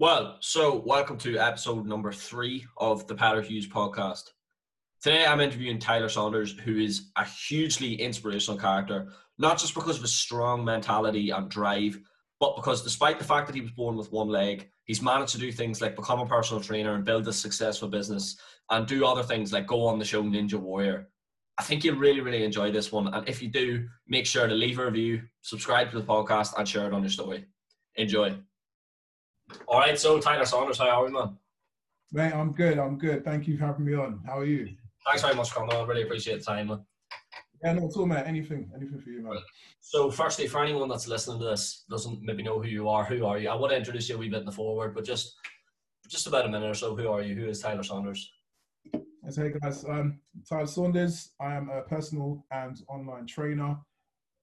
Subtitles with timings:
[0.00, 4.30] Well, so welcome to episode number three of the Powder Hughes podcast.
[5.02, 10.02] Today I'm interviewing Tyler Saunders, who is a hugely inspirational character, not just because of
[10.02, 12.00] his strong mentality and drive,
[12.40, 15.38] but because despite the fact that he was born with one leg, he's managed to
[15.38, 18.38] do things like become a personal trainer and build a successful business
[18.70, 21.10] and do other things like go on the show Ninja Warrior.
[21.58, 23.12] I think you'll really, really enjoy this one.
[23.12, 26.66] And if you do, make sure to leave a review, subscribe to the podcast, and
[26.66, 27.44] share it on your story.
[27.96, 28.34] Enjoy.
[29.68, 31.36] All right, so Tyler Saunders, how are you, man?
[32.12, 32.78] Mate, I'm good.
[32.78, 33.24] I'm good.
[33.24, 34.20] Thank you for having me on.
[34.26, 34.68] How are you?
[35.06, 35.86] Thanks very much coming on.
[35.88, 36.84] Really appreciate the time, man.
[37.62, 38.24] Yeah, no, at all, mate.
[38.26, 39.36] Anything, anything for you, man.
[39.80, 43.24] So, firstly, for anyone that's listening to this, doesn't maybe know who you are, who
[43.26, 43.48] are you?
[43.48, 45.36] I want to introduce you a wee bit in the forward, but just
[46.08, 46.96] just about a minute or so.
[46.96, 47.34] Who are you?
[47.34, 48.32] Who is Tyler Saunders?
[49.24, 49.84] Yes, hey guys.
[49.84, 51.30] Um, Tyler Saunders.
[51.40, 53.78] I am a personal and online trainer,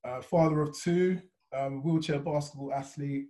[0.07, 1.19] uh, father of two,
[1.55, 3.27] um, wheelchair basketball athlete,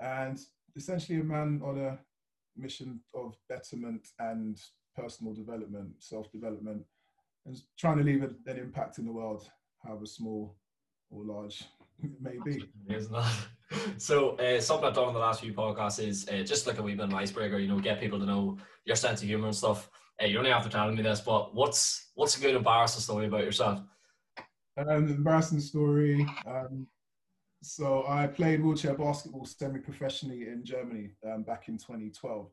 [0.00, 0.40] and
[0.76, 1.98] essentially a man on a
[2.56, 4.58] mission of betterment and
[4.96, 6.82] personal development, self development,
[7.46, 9.48] and trying to leave an impact in the world,
[9.84, 10.56] however small
[11.10, 11.64] or large
[12.02, 12.64] it may be.
[12.88, 13.32] Isn't that?
[13.98, 16.82] So, uh, something I've done in the last few podcasts is uh, just like a
[16.82, 19.46] wee bit of an icebreaker, you know, get people to know your sense of humor
[19.46, 19.88] and stuff.
[20.20, 23.26] Uh, you don't have to tell me this, but what's what's a good embarrassing story
[23.26, 23.80] about yourself?
[24.76, 26.26] Um, embarrassing story.
[26.44, 26.88] Um,
[27.62, 32.48] so I played wheelchair basketball semi-professionally in Germany um, back in 2012.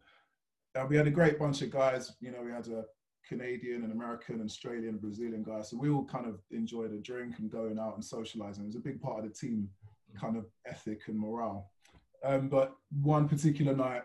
[0.76, 2.14] Uh, we had a great bunch of guys.
[2.20, 2.84] You know, we had a
[3.28, 5.62] Canadian and American, Australian, Brazilian guy.
[5.62, 8.64] So we all kind of enjoyed a drink and going out and socializing.
[8.64, 9.70] It was a big part of the team
[10.20, 11.72] kind of ethic and morale.
[12.24, 14.04] Um, but one particular night,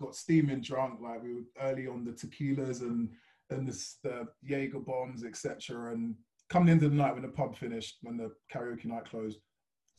[0.00, 1.00] got steaming drunk.
[1.00, 3.08] Like we were early on the tequilas and
[3.50, 5.92] and the, the Jaeger bombs, etc.
[5.92, 6.14] And
[6.48, 9.38] coming into the night when the pub finished, when the karaoke night closed,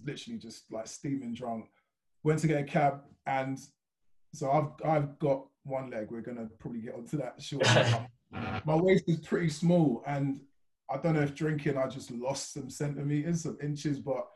[0.06, 1.66] literally just like steaming drunk.
[2.24, 3.60] Went to get a cab, and
[4.34, 6.08] so I've I've got one leg.
[6.10, 7.70] We're gonna probably get onto that shortly.
[8.36, 10.42] Um, my waist is pretty small, and
[10.90, 14.28] I don't know if drinking I just lost some centimeters, some inches, but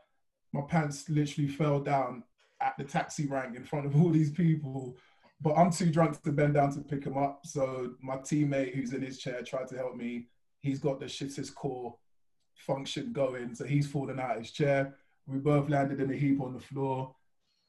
[0.52, 2.22] my pants literally fell down
[2.60, 4.96] at the taxi rank in front of all these people.
[5.40, 7.40] But I'm too drunk to bend down to pick him up.
[7.44, 10.26] So my teammate who's in his chair tried to help me.
[10.60, 11.94] He's got the shittest core
[12.54, 14.96] function going, so he's fallen out of his chair.
[15.28, 17.14] We both landed in a heap on the floor.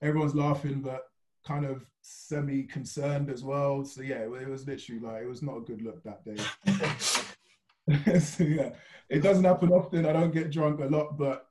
[0.01, 1.03] Everyone's laughing, but
[1.45, 3.83] kind of semi concerned as well.
[3.85, 8.19] So yeah, it was literally like it was not a good look that day.
[8.19, 8.71] so yeah,
[9.09, 10.05] it doesn't happen often.
[10.05, 11.47] I don't get drunk a lot, but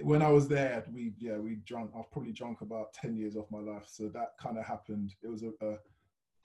[0.00, 1.90] when I was there, we yeah we drunk.
[1.96, 5.14] I've probably drunk about ten years off my life, so that kind of happened.
[5.22, 5.74] It was a, a,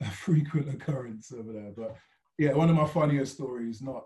[0.00, 1.96] a frequent occurrence over there, but
[2.38, 3.80] yeah, one of my funniest stories.
[3.80, 4.04] Not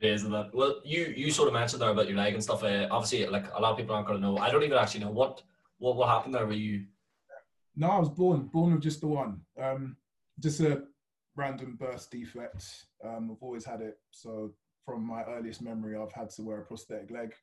[0.00, 0.80] isn't that well?
[0.84, 2.62] You you sort of mentioned there about your leg and stuff.
[2.62, 4.38] Uh, obviously, like a lot of people aren't going to know.
[4.38, 5.42] I don't even actually know what
[5.78, 6.46] what what happened there.
[6.46, 6.84] Were you?
[7.76, 9.40] No, I was born born with just the one.
[9.60, 9.96] Um,
[10.40, 10.84] just a
[11.36, 12.86] random birth defect.
[13.04, 13.98] Um, I've always had it.
[14.10, 14.52] So
[14.84, 17.34] from my earliest memory, I've had to wear a prosthetic leg.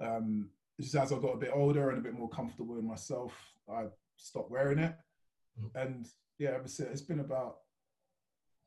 [0.00, 3.32] Um, just as I got a bit older and a bit more comfortable in myself,
[3.68, 3.84] I
[4.16, 4.94] stopped wearing it.
[5.60, 5.82] Mm.
[5.82, 6.08] And
[6.38, 7.58] yeah, ever since it's been about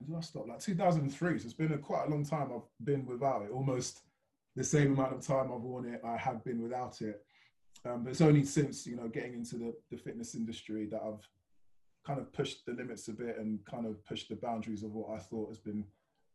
[0.06, 0.48] did I stop?
[0.48, 1.40] Like 2003.
[1.40, 3.52] So it's been a, quite a long time I've been without it.
[3.52, 4.02] Almost
[4.56, 7.24] the same amount of time I've worn it, I have been without it.
[7.86, 11.28] Um, but it's only since you know getting into the, the fitness industry that I've
[12.06, 15.10] kind of pushed the limits a bit and kind of pushed the boundaries of what
[15.10, 15.86] I thought has been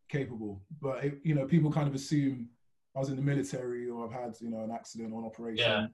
[0.09, 0.63] capable.
[0.81, 2.49] But it, you know, people kind of assume
[2.97, 5.71] I was in the military or I've had you know an accident or an operation.
[5.71, 5.87] Yeah.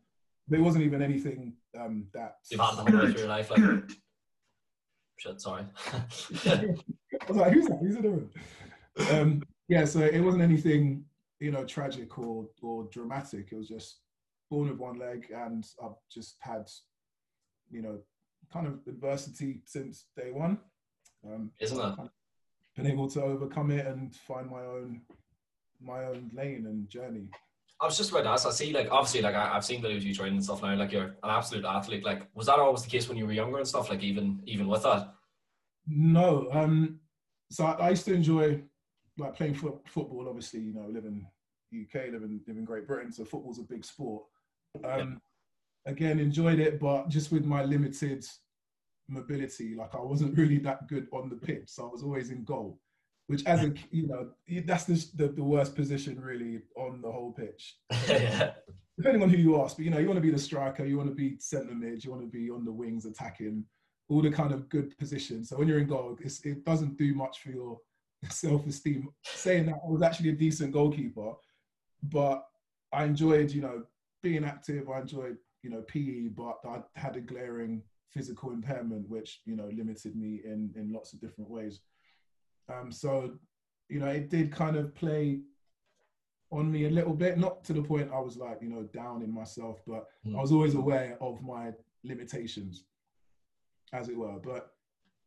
[0.48, 2.36] But it wasn't even anything um, that.
[2.50, 3.60] You've had the whole your life, like.
[5.16, 5.64] Shit, sorry.
[7.24, 7.78] I was like, who's that?
[7.78, 8.30] Who's in the room?
[9.10, 11.04] Um, yeah, so it wasn't anything,
[11.40, 13.48] you know, tragic or or dramatic.
[13.50, 14.00] It was just
[14.50, 16.68] born with one leg, and I've just had,
[17.70, 17.98] you know,
[18.52, 20.58] kind of adversity since day one.
[21.26, 21.96] Um, Isn't that?
[21.96, 22.10] Kind of
[22.76, 25.02] been able to overcome it and find my own
[25.80, 27.28] my own lane and journey.
[27.80, 28.46] I was just about to ask.
[28.46, 30.74] I see, like, obviously, like, I, have seen videos you training and stuff now.
[30.74, 32.04] Like, you're an absolute athlete.
[32.04, 33.90] Like, was that always the case when you were younger and stuff?
[33.90, 35.14] Like, even even with that?
[35.86, 36.48] No.
[36.52, 37.00] Um.
[37.50, 38.62] So I, I used to enjoy
[39.18, 40.28] like playing fo- football.
[40.28, 41.26] Obviously, you know, living
[41.72, 44.24] UK, living living Great Britain, so football's a big sport.
[44.84, 45.20] Um.
[45.86, 48.24] Again, enjoyed it, but just with my limited
[49.06, 52.42] mobility, like I wasn't really that good on the pitch, so I was always in
[52.44, 52.80] goal
[53.26, 54.28] which as a you know
[54.66, 57.76] that's the, the, the worst position really on the whole pitch.
[58.96, 60.96] Depending on who you ask, but you know you want to be the striker, you
[60.96, 63.64] want to be centre mid, you want to be on the wings attacking,
[64.08, 65.48] all the kind of good positions.
[65.48, 67.78] So when you're in goal, it doesn't do much for your
[68.28, 69.08] self-esteem.
[69.24, 71.32] Saying that I was actually a decent goalkeeper,
[72.02, 72.44] but
[72.92, 73.82] I enjoyed you know
[74.22, 74.88] being active.
[74.88, 79.70] I enjoyed you know PE, but I had a glaring physical impairment, which you know
[79.74, 81.80] limited me in in lots of different ways.
[82.68, 83.34] Um, so
[83.88, 85.40] you know, it did kind of play
[86.50, 89.22] on me a little bit, not to the point I was like, you know, down
[89.22, 90.36] in myself, but mm.
[90.36, 91.72] I was always aware of my
[92.04, 92.84] limitations,
[93.94, 94.38] as it were.
[94.38, 94.74] But,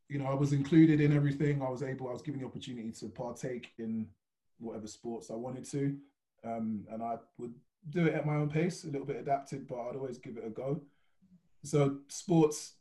[0.10, 1.62] you know, I was included in everything.
[1.62, 4.08] I was able, I was given the opportunity to partake in
[4.60, 5.98] whatever sports I wanted to.
[6.44, 7.54] Um, and I would
[7.90, 10.46] do it at my own pace, a little bit adapted, but I'd always give it
[10.46, 10.81] a go.
[11.64, 12.74] So, sports,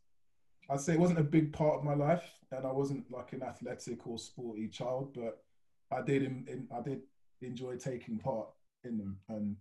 [0.69, 3.43] I'd say it wasn't a big part of my life, and I wasn't like an
[3.43, 5.43] athletic or sporty child, but
[5.91, 7.01] I did in, in, I did
[7.41, 8.49] enjoy taking part
[8.85, 9.19] in them.
[9.29, 9.57] And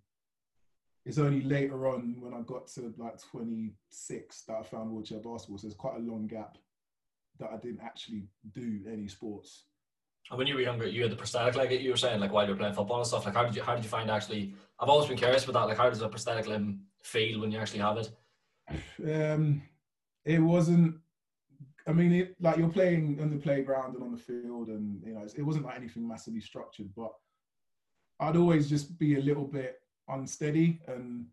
[1.06, 5.58] it's only later on when I got to like 26 that I found wheelchair basketball.
[5.58, 6.58] So it's quite a long gap
[7.40, 9.66] that I didn't actually do any sports.
[10.32, 11.72] And when you were younger, you had the prosthetic leg.
[11.72, 13.26] You were saying like while you were playing football and stuff.
[13.26, 14.56] Like how did you how did you find actually?
[14.80, 15.68] I've always been curious about that.
[15.68, 18.12] Like how does a prosthetic limb feel when you actually have it?
[19.08, 19.62] Um,
[20.26, 20.96] it wasn't
[21.88, 25.14] I mean, it, like you're playing on the playground and on the field, and you
[25.14, 27.12] know, it wasn't like anything massively structured, but
[28.20, 29.76] I'd always just be a little bit
[30.10, 30.82] unsteady.
[30.88, 31.26] And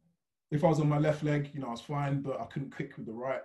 [0.50, 2.76] if I was on my left leg, you know, I was fine, but I couldn't
[2.76, 3.42] kick with the right.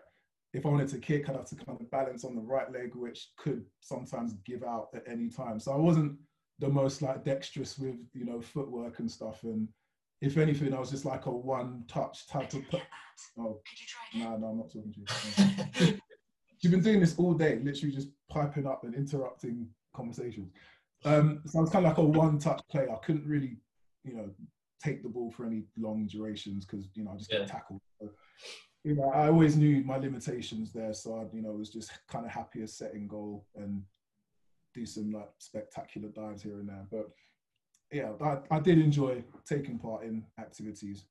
[0.54, 2.96] If I wanted to kick, I'd have to kind of balance on the right leg,
[2.96, 5.60] which could sometimes give out at any time.
[5.60, 6.18] So I wasn't
[6.60, 9.44] the most like dexterous with, you know, footwork and stuff.
[9.44, 9.68] And
[10.22, 12.64] if anything, I was just like a one touch type of.
[13.38, 13.62] Oh,
[14.16, 16.00] no, no, I'm not talking to you.
[16.62, 20.52] She's been doing this all day, literally just piping up and interrupting conversations.
[21.06, 22.92] Um, so I was kind of like a one-touch player.
[22.92, 23.58] I couldn't really,
[24.04, 24.30] you know,
[24.84, 27.40] take the ball for any long durations because you know I just yeah.
[27.40, 27.82] get tackled.
[28.00, 28.10] So,
[28.84, 32.26] you know, I always knew my limitations there, so I, you know, was just kind
[32.26, 33.84] of happy as setting goal and
[34.74, 36.86] do some like spectacular dives here and there.
[36.90, 37.10] But
[37.92, 41.06] yeah, I, I did enjoy taking part in activities.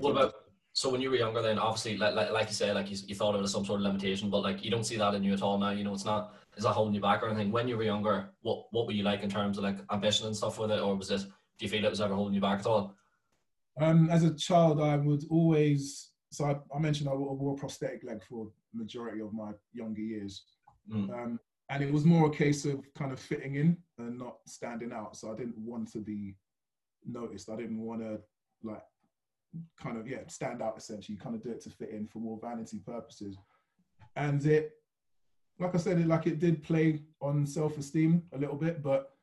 [0.00, 0.34] What about
[0.72, 3.14] so when you were younger, then obviously, like, like, like you say, like you, you
[3.14, 5.32] thought it was some sort of limitation, but like you don't see that in you
[5.32, 5.70] at all now.
[5.70, 7.50] You know, it's not is that holding you back or anything.
[7.50, 10.36] When you were younger, what what were you like in terms of like ambition and
[10.36, 11.24] stuff with it, or was it?
[11.58, 12.94] Do you feel it was ever holding you back at all?
[13.80, 16.10] Um, as a child, I would always.
[16.30, 20.44] So I, I mentioned I wore a prosthetic leg for majority of my younger years,
[20.92, 21.10] mm.
[21.10, 21.40] um,
[21.70, 25.16] and it was more a case of kind of fitting in and not standing out.
[25.16, 26.36] So I didn't want to be
[27.06, 27.48] noticed.
[27.48, 28.20] I didn't want to
[28.62, 28.82] like
[29.80, 32.18] kind of yeah stand out essentially you kind of do it to fit in for
[32.18, 33.36] more vanity purposes
[34.16, 34.72] and it
[35.58, 39.14] like i said it like it did play on self-esteem a little bit but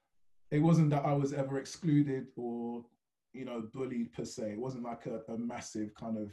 [0.55, 2.83] it wasn't that i was ever excluded or
[3.33, 6.31] you know bullied per se it wasn't like a, a massive kind of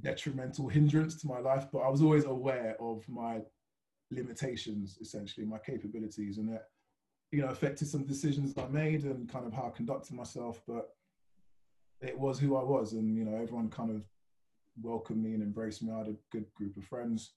[0.00, 3.40] detrimental hindrance to my life but i was always aware of my
[4.10, 6.68] limitations essentially my capabilities and that
[7.30, 10.90] you know affected some decisions i made and kind of how i conducted myself but
[12.02, 14.02] it was who I was, and you know, everyone kind of
[14.80, 15.92] welcomed me and embraced me.
[15.92, 17.32] I had a good group of friends.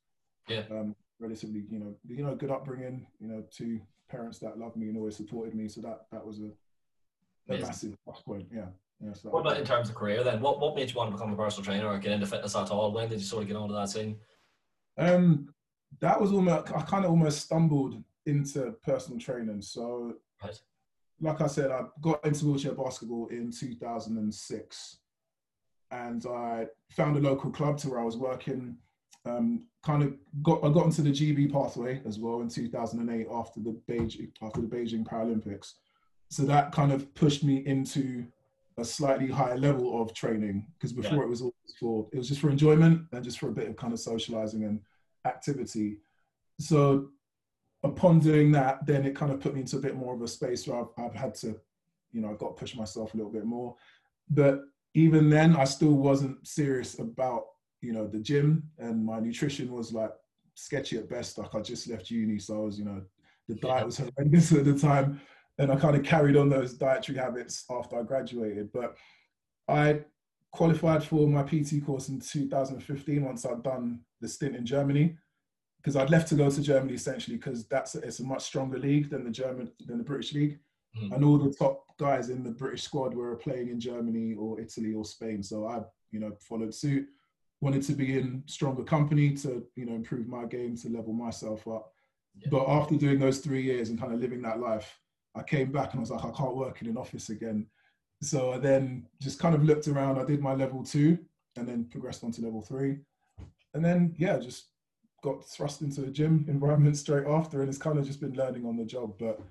[0.48, 0.64] Yeah.
[0.72, 3.06] Um, relatively, you know, you know, good upbringing.
[3.20, 3.80] You know, two
[4.10, 5.68] parents that loved me and always supported me.
[5.68, 8.48] So that that was a, a massive plus point.
[8.54, 8.68] Yeah.
[9.04, 10.42] Yeah, so what about in terms of career then?
[10.42, 12.72] What what made you want to become a personal trainer or get into fitness at
[12.72, 12.94] all?
[12.94, 14.18] When did you sort of get onto that scene?
[14.98, 15.54] Um,
[16.00, 19.62] that was almost I kind of almost stumbled into personal training.
[19.62, 20.58] So right
[21.22, 24.98] like I said, I got into wheelchair basketball in 2006,
[25.92, 28.78] and I found a local club to where I was working.
[29.26, 30.14] Um, kind of
[30.44, 34.62] got I got into the GB pathway as well in 2008 after the Beijing after
[34.62, 35.74] the Beijing Paralympics.
[36.30, 38.26] So that kind of pushed me into
[38.78, 41.24] a slightly higher level of training because before yeah.
[41.24, 43.76] it was always for it was just for enjoyment and just for a bit of
[43.76, 44.80] kind of socializing and
[45.26, 45.98] activity.
[46.60, 47.10] So
[47.86, 50.28] upon doing that, then it kind of put me into a bit more of a
[50.28, 51.56] space where I've, I've had to,
[52.12, 53.76] you know, I've got to push myself a little bit more.
[54.30, 54.62] But
[54.94, 57.46] even then, I still wasn't serious about,
[57.86, 60.12] you know, the gym and my nutrition was like
[60.56, 61.38] sketchy at best.
[61.38, 63.02] Like I just left uni, so I was, you know,
[63.48, 65.22] the diet was horrendous at the time.
[65.58, 68.74] And I kind of carried on those dietary habits after I graduated.
[68.74, 68.98] But
[69.70, 70.02] I
[70.52, 75.18] qualified for my PT course in 2015 once I'd done the stint in Germany
[75.78, 79.10] because I'd left to go to Germany essentially because that's it's a much stronger league
[79.10, 80.58] than the German than the British league,
[81.00, 81.14] mm.
[81.14, 84.94] and all the top guys in the British squad were playing in Germany or Italy
[84.94, 85.44] or Spain.
[85.44, 87.08] So I, you know, followed suit.
[87.66, 91.68] Wanted to be in stronger company to you know improve my game to level myself
[91.68, 91.92] up.
[92.38, 92.50] Yeah.
[92.52, 95.00] But after doing those three years and kind of living that life,
[95.34, 97.66] I came back and I was like, I can't work in an office again.
[98.22, 100.20] So I then just kind of looked around.
[100.20, 101.18] I did my level two
[101.56, 102.98] and then progressed on to level three.
[103.74, 104.68] And then, yeah, just
[105.24, 108.66] got thrust into a gym environment straight after, and it's kind of just been learning
[108.66, 109.16] on the job.
[109.20, 109.42] But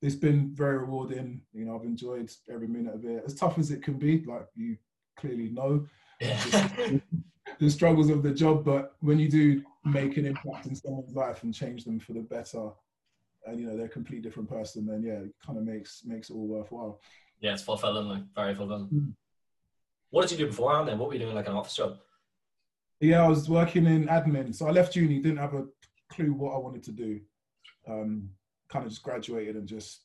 [0.00, 1.42] it's been very rewarding.
[1.52, 3.24] You know, I've enjoyed every minute of it.
[3.26, 4.76] As tough as it can be, like you
[5.18, 5.86] clearly know.
[6.20, 6.98] Yeah.
[7.58, 8.64] the struggles of the job.
[8.64, 12.20] But when you do make an impact in someone's life and change them for the
[12.20, 12.70] better,
[13.46, 16.30] and you know they're a completely different person, then yeah, it kind of makes makes
[16.30, 17.00] it all worthwhile.
[17.40, 18.88] Yeah, it's fulfilling, like very fulfilling.
[18.88, 19.12] Mm.
[20.10, 20.98] What did you do beforehand then?
[20.98, 21.98] What were you doing, like an office job?
[23.00, 24.54] Yeah, I was working in admin.
[24.54, 25.66] So I left uni, didn't have a
[26.08, 27.20] clue what I wanted to do.
[27.86, 28.30] Um,
[28.68, 30.02] kind of just graduated and just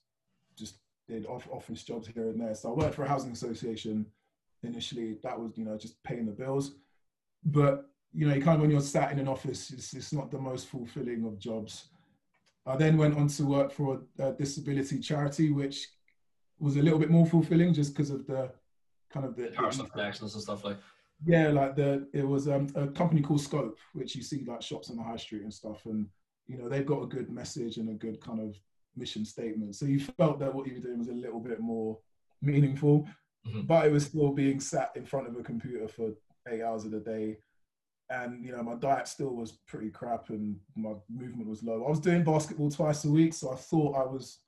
[0.58, 2.56] just did off office jobs here and there.
[2.56, 4.06] So I worked for a housing association
[4.64, 5.18] initially.
[5.24, 6.76] That was you know just paying the bills,
[7.44, 10.32] but you know, you kind of when you're sat in an office, it's, it's not
[10.32, 11.90] the most fulfilling of jobs.
[12.66, 15.88] I then went on to work for a, a disability charity, which
[16.60, 18.52] was a little bit more fulfilling just because of the
[19.12, 20.78] kind of the personal connections and stuff like.
[21.26, 24.90] Yeah, like the it was um, a company called Scope, which you see like shops
[24.90, 26.08] on the high street and stuff, and
[26.48, 28.56] you know they've got a good message and a good kind of
[28.96, 29.76] mission statement.
[29.76, 31.98] So you felt that what you were doing was a little bit more
[32.42, 33.08] meaningful,
[33.46, 33.62] mm-hmm.
[33.62, 36.12] but it was still being sat in front of a computer for
[36.48, 37.38] eight hours of the day.
[38.10, 41.86] And you know, my diet still was pretty crap and my movement was low.
[41.86, 44.40] I was doing basketball twice a week, so I thought I was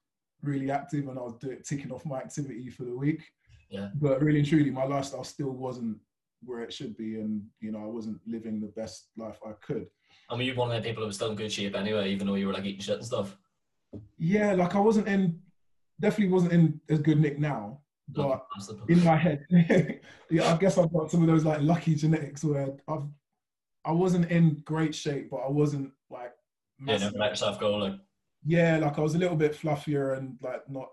[0.41, 3.21] really active and I was doing, ticking off my activity for the week.
[3.69, 3.89] Yeah.
[3.95, 5.97] But really and truly, my lifestyle still wasn't
[6.43, 9.87] where it should be, and you know, I wasn't living the best life I could.
[10.29, 12.25] I mean, you're one of the people who was still in good shape anyway, even
[12.25, 13.37] though you were like eating shit and stuff.
[14.17, 15.39] Yeah, like I wasn't in,
[15.99, 17.80] definitely wasn't in as good nick now,
[18.13, 18.45] but
[18.87, 19.45] in my head,
[20.29, 23.07] yeah, I guess I've got some of those like lucky genetics where I've,
[23.83, 26.33] I wasn't in great shape, but I wasn't like.
[26.79, 27.01] Massive.
[27.01, 27.75] Yeah, never let yourself go.
[27.75, 27.93] Like.
[28.45, 30.89] Yeah, like I was a little bit fluffier and like not,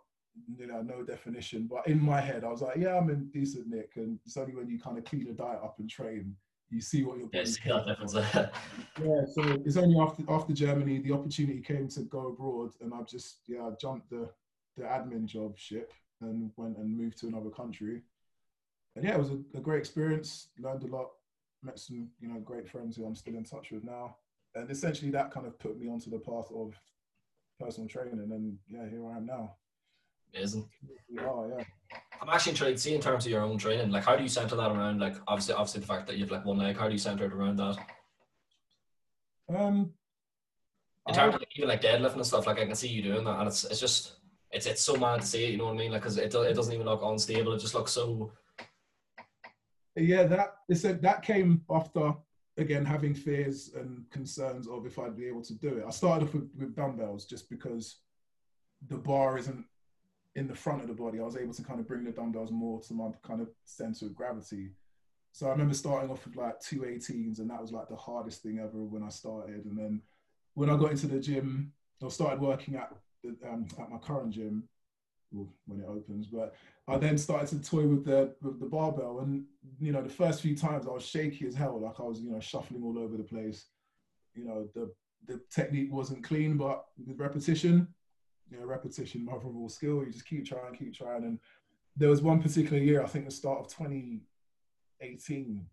[0.57, 1.67] you know, no definition.
[1.71, 4.55] But in my head, I was like, yeah, I'm in decent nick, and it's only
[4.55, 6.37] when you kind of clean a diet up and train
[6.71, 7.29] you see what you're.
[7.33, 8.51] Yeah, see that
[9.03, 13.07] yeah, so it's only after after Germany the opportunity came to go abroad, and I've
[13.07, 14.29] just yeah I jumped the
[14.77, 18.03] the admin job ship and went and moved to another country.
[18.97, 20.49] And yeah, it was a, a great experience.
[20.59, 21.11] Learned a lot.
[21.63, 24.17] Met some you know great friends who I'm still in touch with now.
[24.55, 26.75] And essentially that kind of put me onto the path of
[27.61, 28.31] personal training.
[28.33, 29.55] And yeah, here I am now.
[30.35, 30.69] Amazing.
[31.21, 31.65] Oh yeah.
[32.21, 34.29] I'm actually intrigued to see in terms of your own training, like how do you
[34.29, 36.87] center that around like obviously obviously the fact that you have like one leg, how
[36.87, 37.77] do you center it around that?
[39.49, 39.93] Um
[41.09, 43.25] in terms of like, even like deadlifting and stuff, like I can see you doing
[43.25, 44.18] that and it's it's just
[44.51, 45.93] it's it's so mad to see it, you know what I mean?
[45.93, 48.33] Like because it, it doesn't even look unstable, it just looks so
[49.97, 52.15] yeah, that a, that came after
[52.57, 55.85] again having fears and concerns of if I'd be able to do it.
[55.87, 57.97] I started off with, with dumbbells just because
[58.89, 59.65] the bar isn't
[60.37, 62.53] in the front of the body, I was able to kind of bring the dumbbells
[62.53, 64.71] more to my kind of center of gravity.
[65.33, 68.43] So I remember starting off with like two 18s, and that was like the hardest
[68.43, 69.65] thing ever when I started.
[69.65, 70.03] And then
[70.55, 71.73] when I got into the gym,
[72.05, 72.93] I started working at
[73.49, 74.65] um, at my current gym
[75.31, 76.27] when it opens.
[76.27, 76.55] But
[76.87, 79.45] I then started to toy with the with the barbell, and
[79.79, 82.31] you know, the first few times I was shaky as hell, like I was you
[82.31, 83.67] know shuffling all over the place.
[84.35, 84.91] You know, the
[85.27, 87.89] the technique wasn't clean, but with repetition,
[88.51, 90.05] you know, repetition, mother of all skill.
[90.05, 91.25] You just keep trying, keep trying.
[91.25, 91.39] And
[91.97, 95.67] there was one particular year, I think the start of 2018,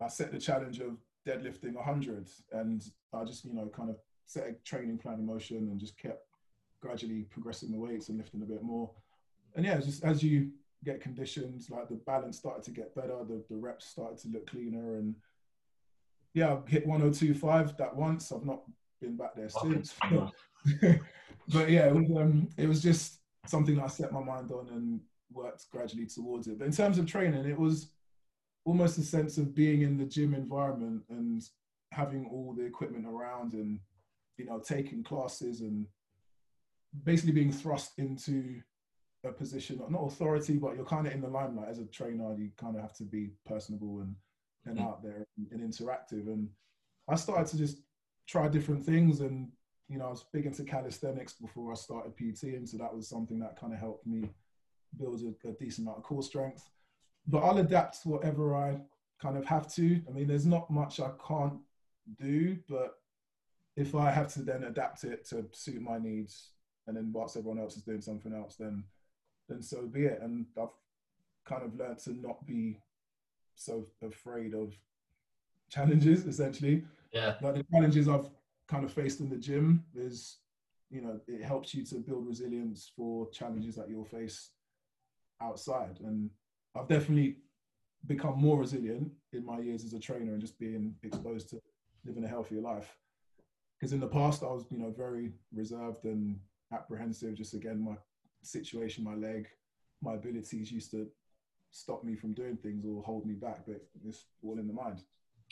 [0.00, 2.82] I set the challenge of deadlifting 100, and
[3.12, 6.27] I just, you know, kind of set a training plan in motion and just kept
[6.80, 8.90] gradually progressing the weights and lifting a bit more.
[9.54, 10.50] And yeah, just as you
[10.84, 14.46] get conditions, like the balance started to get better, the, the reps started to look
[14.46, 15.14] cleaner, and
[16.34, 18.30] yeah, I hit 1025 that once.
[18.30, 18.62] I've not
[19.00, 19.94] been back there since.
[21.48, 25.00] but yeah, it was, um, it was just something I set my mind on and
[25.32, 26.58] worked gradually towards it.
[26.58, 27.90] But in terms of training, it was
[28.64, 31.42] almost a sense of being in the gym environment and
[31.92, 33.80] having all the equipment around and
[34.36, 35.86] you know taking classes and
[37.04, 38.60] basically being thrust into
[39.24, 42.50] a position not authority but you're kind of in the limelight as a trainer you
[42.56, 44.14] kind of have to be personable and
[44.66, 44.86] and mm-hmm.
[44.86, 46.48] out there and, and interactive and
[47.08, 47.78] i started to just
[48.26, 49.48] try different things and
[49.88, 53.38] you know, I was big into calisthenics before I started PTing, so that was something
[53.40, 54.28] that kind of helped me
[54.98, 56.68] build a, a, decent amount of core strength.
[57.26, 58.80] But I'll adapt whatever I
[59.20, 60.00] kind of have to.
[60.06, 61.58] I mean, there's not much I can't
[62.20, 62.96] do, but
[63.76, 66.50] if I have to then adapt it to suit my needs,
[66.88, 68.82] and then whilst everyone else is doing something else, then
[69.48, 70.18] then so be it.
[70.20, 70.68] And I've
[71.46, 72.80] kind of learned to not be
[73.54, 74.74] so afraid of
[75.70, 76.84] challenges, essentially.
[77.12, 77.34] Yeah.
[77.40, 78.28] Like the challenges I've
[78.68, 80.38] kind of faced in the gym is
[80.90, 84.50] you know it helps you to build resilience for challenges that you'll face
[85.42, 86.30] outside and
[86.76, 87.36] i've definitely
[88.06, 91.58] become more resilient in my years as a trainer and just being exposed to
[92.04, 92.96] living a healthier life
[93.78, 96.38] because in the past i was you know very reserved and
[96.72, 97.94] apprehensive just again my
[98.42, 99.48] situation my leg
[100.02, 101.06] my abilities used to
[101.70, 105.02] stop me from doing things or hold me back but it's all in the mind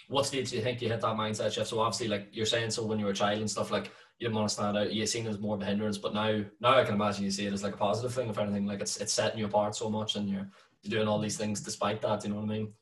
[0.09, 1.69] what stage do you think you hit that mindset shift?
[1.69, 3.87] So obviously, like you're saying, so when you were a child and stuff, like
[4.19, 4.93] you didn't want to stand out.
[4.93, 7.31] You seen it as more of a hindrance, but now, now I can imagine you
[7.31, 8.29] see it as like a positive thing.
[8.29, 10.49] If anything, like it's it's setting you apart so much, and you're
[10.83, 12.23] you're doing all these things despite that.
[12.23, 12.73] You know what I mean?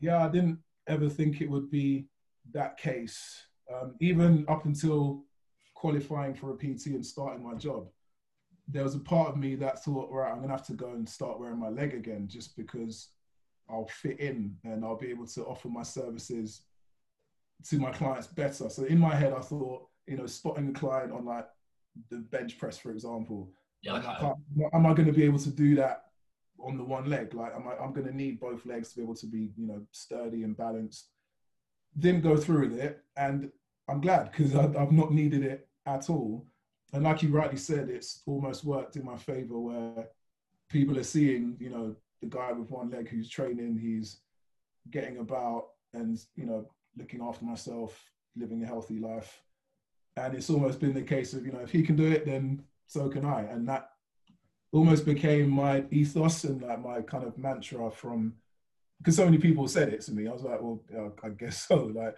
[0.00, 2.06] Yeah, I didn't ever think it would be
[2.52, 3.44] that case.
[3.72, 5.24] Um, even up until
[5.82, 7.88] qualifying for a PT and starting my job,
[8.68, 11.08] there was a part of me that thought, right, I'm gonna have to go and
[11.08, 13.08] start wearing my leg again, just because
[13.68, 16.62] I'll fit in and I'll be able to offer my services
[17.68, 18.70] to my clients better.
[18.70, 21.48] So in my head, I thought, you know, spotting a client on like
[22.10, 23.50] the bench press, for example.
[23.82, 23.96] Yeah,
[24.72, 26.04] am I going to be able to do that
[26.60, 27.34] on the one leg?
[27.34, 29.66] Like, am I, I'm going to need both legs to be able to be, you
[29.66, 31.08] know, sturdy and balanced.
[31.98, 33.50] Didn't go through with it, and
[33.88, 36.46] I'm glad because I've not needed it at all.
[36.92, 40.08] And like you rightly said, it's almost worked in my favor where
[40.68, 44.20] people are seeing, you know, the guy with one leg who's training, he's
[44.90, 47.98] getting about and, you know, looking after myself,
[48.36, 49.42] living a healthy life.
[50.16, 52.62] And it's almost been the case of, you know, if he can do it, then
[52.86, 53.42] so can I.
[53.42, 53.88] And that
[54.72, 58.34] almost became my ethos and like my kind of mantra from,
[58.98, 60.28] because so many people said it to me.
[60.28, 60.82] I was like, well,
[61.24, 61.90] I guess so.
[61.94, 62.16] Like,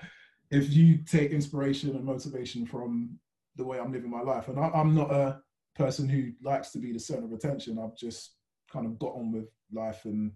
[0.50, 3.18] if you take inspiration and motivation from
[3.56, 5.40] the way I'm living my life, and I'm not a
[5.76, 8.34] person who likes to be the center of attention, I've just
[8.72, 10.32] kind of got on with life and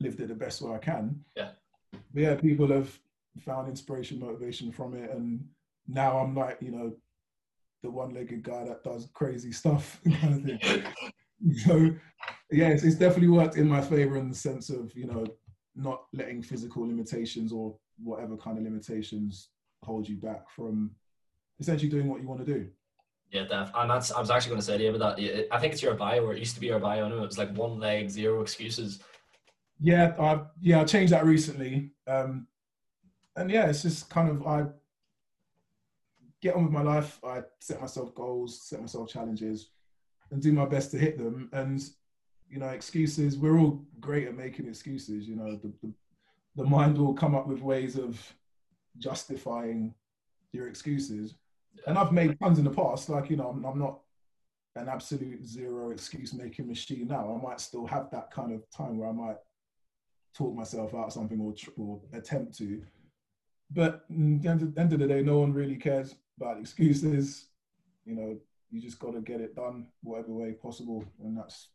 [0.00, 1.20] lived it the best way I can.
[1.36, 1.50] Yeah.
[1.92, 2.96] But yeah, people have
[3.40, 5.44] found inspiration, motivation from it, and
[5.86, 6.92] now I'm like, you know,
[7.82, 10.82] the one-legged guy that does crazy stuff kind of thing.
[11.64, 11.90] so
[12.50, 15.26] yeah, it's, it's definitely worked in my favor in the sense of you know
[15.76, 19.50] not letting physical limitations or whatever kind of limitations
[19.82, 20.90] hold you back from
[21.60, 22.68] essentially doing what you want to do.
[23.30, 23.70] Yeah, Def.
[23.74, 25.48] And that's I was actually going to say to you about that.
[25.50, 27.08] I think it's your bio, or it used to be your bio.
[27.08, 29.00] Know it was like one leg, zero excuses.
[29.80, 31.90] Yeah, I yeah I changed that recently.
[32.06, 32.46] Um,
[33.36, 34.66] and yeah, it's just kind of I
[36.40, 37.18] get on with my life.
[37.24, 39.70] I set myself goals, set myself challenges,
[40.30, 41.48] and do my best to hit them.
[41.52, 41.82] And
[42.48, 43.36] you know, excuses.
[43.36, 45.26] We're all great at making excuses.
[45.26, 45.92] You know, the, the,
[46.54, 48.20] the mind will come up with ways of
[48.98, 49.94] justifying
[50.52, 51.34] your excuses.
[51.86, 53.08] And I've made tons in the past.
[53.08, 54.00] Like you know, I'm, I'm not
[54.76, 57.38] an absolute zero excuse making machine now.
[57.38, 59.36] I might still have that kind of time where I might
[60.36, 62.82] talk myself out something or, or attempt to.
[63.70, 67.46] But at the end of the day, no one really cares about excuses.
[68.04, 68.36] You know,
[68.70, 71.68] you just got to get it done whatever way possible, and that's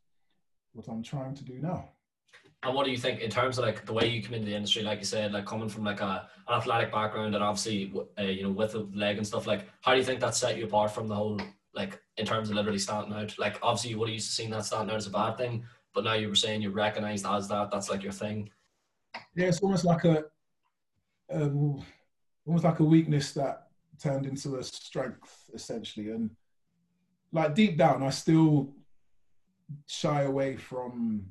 [0.72, 1.88] what I'm trying to do now.
[2.62, 4.54] And what do you think in terms of like the way you come into the
[4.54, 4.82] industry?
[4.82, 8.42] Like you said, like coming from like a, an athletic background and obviously uh, you
[8.42, 9.46] know with a leg and stuff.
[9.46, 11.40] Like, how do you think that set you apart from the whole
[11.74, 13.38] like in terms of literally standing out?
[13.38, 15.64] Like, obviously you would have used to seen that standing out as a bad thing,
[15.94, 17.70] but now you were saying you're recognized as that.
[17.70, 18.50] That's like your thing.
[19.34, 20.24] Yeah, it's almost like a
[21.32, 21.82] um,
[22.46, 23.68] almost like a weakness that
[24.00, 26.30] turned into a strength essentially and
[27.32, 28.72] like deep down i still
[29.86, 31.24] shy away from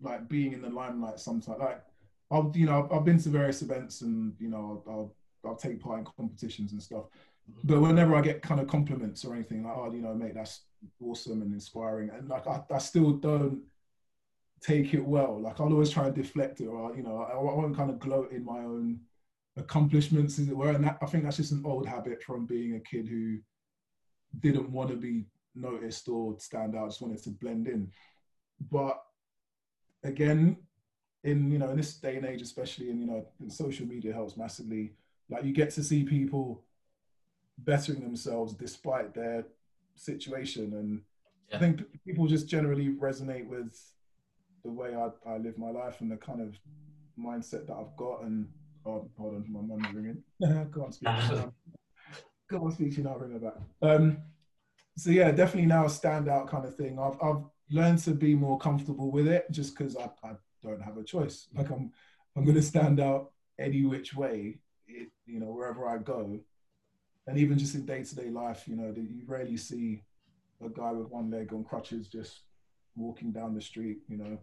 [0.00, 1.82] like being in the limelight sometimes like
[2.30, 5.80] i'll you know i've been to various events and you know i'll, I'll, I'll take
[5.80, 7.04] part in competitions and stuff
[7.50, 7.60] mm-hmm.
[7.64, 10.62] but whenever i get kind of compliments or anything like oh you know mate that's
[11.00, 13.62] awesome and inspiring and like i, I still don't
[14.60, 17.36] take it well like i'll always try and deflect it or you know i, I
[17.36, 19.00] won't kind of gloat in my own
[19.56, 20.70] accomplishments, as it were.
[20.70, 23.38] And that, I think that's just an old habit from being a kid who
[24.40, 27.90] didn't want to be noticed or stand out, just wanted to blend in.
[28.70, 29.02] But
[30.04, 30.56] again,
[31.24, 34.12] in you know, in this day and age, especially in you know, in social media
[34.12, 34.92] helps massively.
[35.28, 36.62] Like you get to see people
[37.58, 39.46] bettering themselves despite their
[39.94, 41.02] situation, and
[41.50, 41.56] yeah.
[41.56, 43.80] I think people just generally resonate with
[44.64, 46.58] the way I, I live my life and the kind of
[47.18, 48.48] mindset that I've got and
[48.86, 50.22] Oh, hold on, my mum's ringing.
[50.70, 51.08] Go on, speak.
[52.48, 52.92] Go on, speak.
[52.92, 53.54] She's not ringing back.
[53.82, 54.18] Um,
[54.96, 56.98] so yeah, definitely now a standout kind of thing.
[56.98, 60.96] I've I've learned to be more comfortable with it, just because I, I don't have
[60.96, 61.46] a choice.
[61.48, 61.58] Mm-hmm.
[61.58, 61.92] Like I'm
[62.36, 66.38] I'm going to stand out any which way, it, you know, wherever I go,
[67.26, 70.02] and even just in day to day life, you know, you rarely see
[70.64, 72.42] a guy with one leg on crutches just
[72.94, 74.38] walking down the street, you know,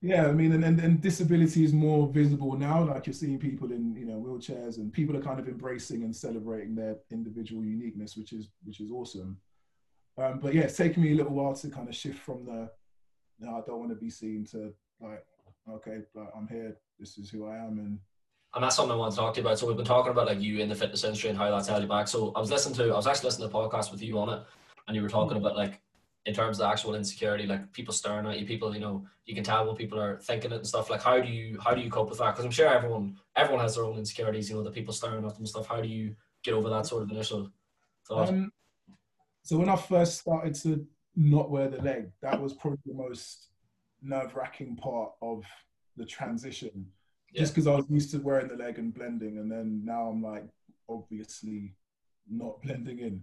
[0.00, 2.82] yeah, I mean, and, and, and disability is more visible now.
[2.84, 6.14] Like you're seeing people in you know wheelchairs, and people are kind of embracing and
[6.14, 9.36] celebrating their individual uniqueness, which is which is awesome.
[10.18, 12.70] Um, but yeah, it's taken me a little while to kind of shift from the
[13.38, 15.24] no, I don't want to be seen to like,
[15.68, 16.76] okay, like, I'm here.
[16.98, 17.98] This is who I am, and
[18.54, 19.58] and that's something I want to talk to you about.
[19.58, 21.82] So we've been talking about like you in the fitness industry and how that's held
[21.82, 22.06] you back.
[22.06, 24.28] So I was listening to, I was actually listening to a podcast with you on
[24.28, 24.42] it,
[24.86, 25.80] and you were talking about like
[26.26, 29.42] in terms of actual insecurity, like people staring at you, people, you know, you can
[29.42, 30.88] tell what people are thinking it and stuff.
[30.88, 32.32] Like, how do you how do you cope with that?
[32.32, 34.48] Because I'm sure everyone everyone has their own insecurities.
[34.50, 35.66] You know, the people staring at them and stuff.
[35.66, 37.50] How do you get over that sort of initial
[38.06, 38.28] thought?
[38.28, 38.52] Um,
[39.42, 43.48] so when I first started to not wear the leg, that was probably the most
[44.02, 45.44] nerve wracking part of
[45.96, 46.86] the transition.
[47.32, 47.42] Yeah.
[47.42, 50.22] Just because I was used to wearing the leg and blending, and then now I'm
[50.22, 50.44] like
[50.88, 51.74] obviously
[52.30, 53.22] not blending in.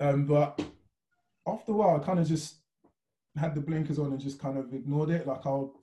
[0.00, 0.60] Um, but
[1.46, 2.56] after a while, I kind of just
[3.36, 5.26] had the blinkers on and just kind of ignored it.
[5.26, 5.80] Like I'll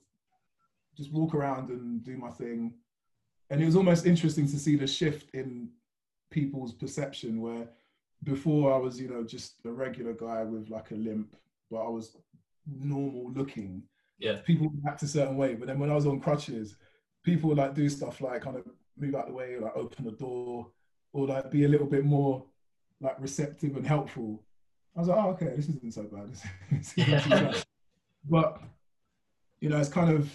[0.96, 2.74] just walk around and do my thing.
[3.50, 5.70] And it was almost interesting to see the shift in
[6.30, 7.68] people's perception where
[8.24, 11.36] before I was, you know, just a regular guy with like a limp,
[11.70, 12.16] but I was
[12.66, 13.82] normal looking.
[14.18, 14.38] Yeah.
[14.44, 15.54] People act a certain way.
[15.54, 16.76] But then when I was on crutches,
[17.22, 18.64] people would like do stuff like kind of
[18.96, 20.68] move out the way, like open the door,
[21.12, 22.44] or like be a little bit more
[23.00, 24.42] like receptive and helpful.
[24.96, 26.30] I was like, oh, okay, this isn't so bad.
[26.96, 27.52] yeah.
[28.28, 28.60] But
[29.60, 30.30] you know, it's kind of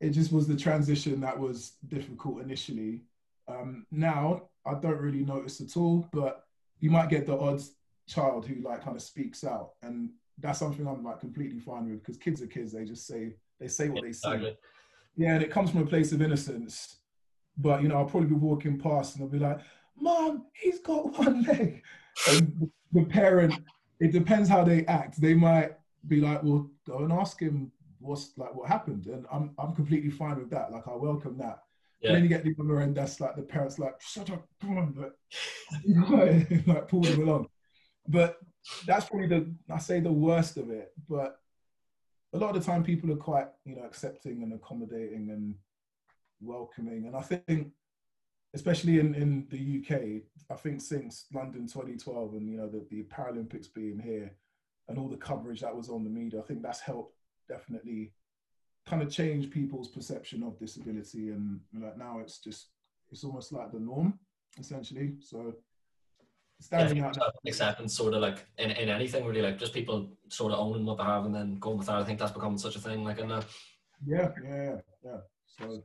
[0.00, 3.02] it just was the transition that was difficult initially.
[3.48, 6.45] Um, now I don't really notice at all, but
[6.80, 7.60] you might get the odd
[8.08, 12.00] child who like kind of speaks out, and that's something I'm like completely fine with
[12.00, 12.72] because kids are kids.
[12.72, 14.56] They just say they say what they say.
[15.16, 16.98] Yeah, and it comes from a place of innocence.
[17.56, 19.60] But you know, I'll probably be walking past and I'll be like,
[19.98, 21.82] "Mom, he's got one leg,"
[22.28, 23.54] and the parent
[24.00, 25.20] it depends how they act.
[25.20, 25.72] They might
[26.06, 30.10] be like, well, go and ask him what's like what happened, and I'm I'm completely
[30.10, 30.70] fine with that.
[30.70, 31.62] Like I welcome that.
[32.06, 32.12] Yeah.
[32.12, 34.78] And then you get the other end that's like the parents like, shut up, come
[34.78, 35.16] on, but
[36.66, 37.48] like pull them along.
[38.06, 38.38] But
[38.86, 40.92] that's probably the I say the worst of it.
[41.08, 41.40] But
[42.32, 45.54] a lot of the time people are quite, you know, accepting and accommodating and
[46.40, 47.06] welcoming.
[47.06, 47.72] And I think
[48.54, 53.02] especially in, in the UK, I think since London 2012 and you know the, the
[53.04, 54.32] Paralympics being here
[54.88, 57.16] and all the coverage that was on the media, I think that's helped
[57.48, 58.12] definitely
[58.86, 62.68] kind of change people's perception of disability and like now it's just
[63.10, 64.18] it's almost like the norm
[64.58, 65.14] essentially.
[65.20, 65.54] So
[66.60, 70.52] standing yeah, out acceptance sort of like in, in anything really like just people sort
[70.52, 71.96] of owning what they have and then going with that.
[71.96, 73.44] I think that's become such a thing like in that.
[74.04, 75.18] Yeah, yeah, yeah, yeah.
[75.46, 75.84] So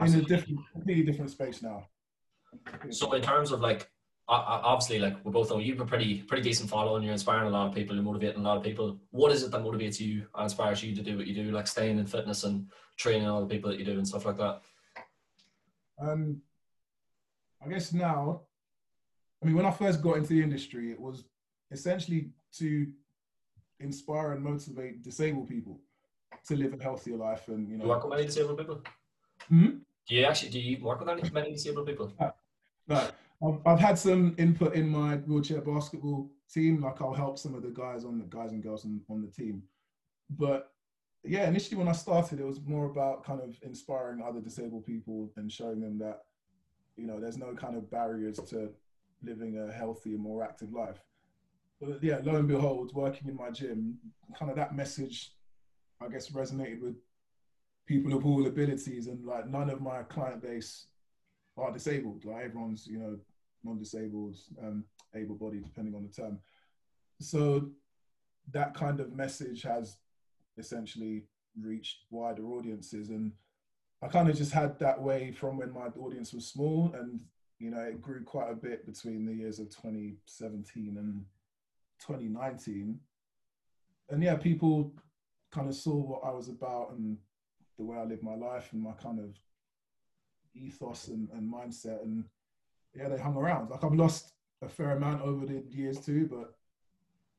[0.00, 1.86] in a different, completely different space now.
[2.90, 3.90] So in terms of like,
[4.28, 7.02] obviously, like we both know you've a pretty pretty decent following.
[7.02, 7.94] You're inspiring a lot of people.
[7.94, 8.98] You're motivating a lot of people.
[9.10, 11.66] What is it that motivates you and inspires you to do what you do, like
[11.66, 14.62] staying in fitness and training all the people that you do and stuff like that?
[16.00, 16.40] Um,
[17.64, 18.42] I guess now,
[19.42, 21.24] I mean, when I first got into the industry, it was
[21.70, 22.86] essentially to
[23.80, 25.80] inspire and motivate disabled people
[26.46, 27.84] to live a healthier life and you know.
[27.84, 28.82] You work with many disabled people.
[29.48, 29.66] Hmm?
[30.08, 32.12] Do you actually do you work with any many disabled people?
[32.18, 32.30] Uh,
[32.88, 33.08] no,
[33.44, 36.80] I've, I've had some input in my wheelchair basketball team.
[36.80, 39.28] Like I'll help some of the guys on the guys and girls on, on the
[39.28, 39.62] team.
[40.30, 40.70] But
[41.24, 45.30] yeah, initially when I started, it was more about kind of inspiring other disabled people
[45.36, 46.22] and showing them that
[46.96, 48.70] you know there's no kind of barriers to
[49.22, 50.98] living a healthy and more active life.
[51.80, 53.98] But yeah, lo and behold, working in my gym,
[54.38, 55.32] kind of that message,
[56.00, 56.96] I guess, resonated with
[57.86, 60.86] people of all abilities, and like none of my client base
[61.56, 62.24] are disabled.
[62.24, 63.18] Like everyone's, you know,
[63.64, 66.38] non-disabled, um, able-bodied, depending on the term.
[67.20, 67.70] So
[68.50, 69.96] that kind of message has
[70.58, 71.24] essentially
[71.60, 73.32] reached wider audiences, and
[74.02, 77.20] I kind of just had that way from when my audience was small, and
[77.62, 81.24] you know, it grew quite a bit between the years of 2017 and
[82.04, 82.98] 2019.
[84.10, 84.92] And yeah, people
[85.52, 87.16] kind of saw what I was about and
[87.78, 89.38] the way I lived my life and my kind of
[90.56, 92.02] ethos and, and mindset.
[92.02, 92.24] And
[92.94, 93.70] yeah, they hung around.
[93.70, 96.54] Like I've lost a fair amount over the years too, but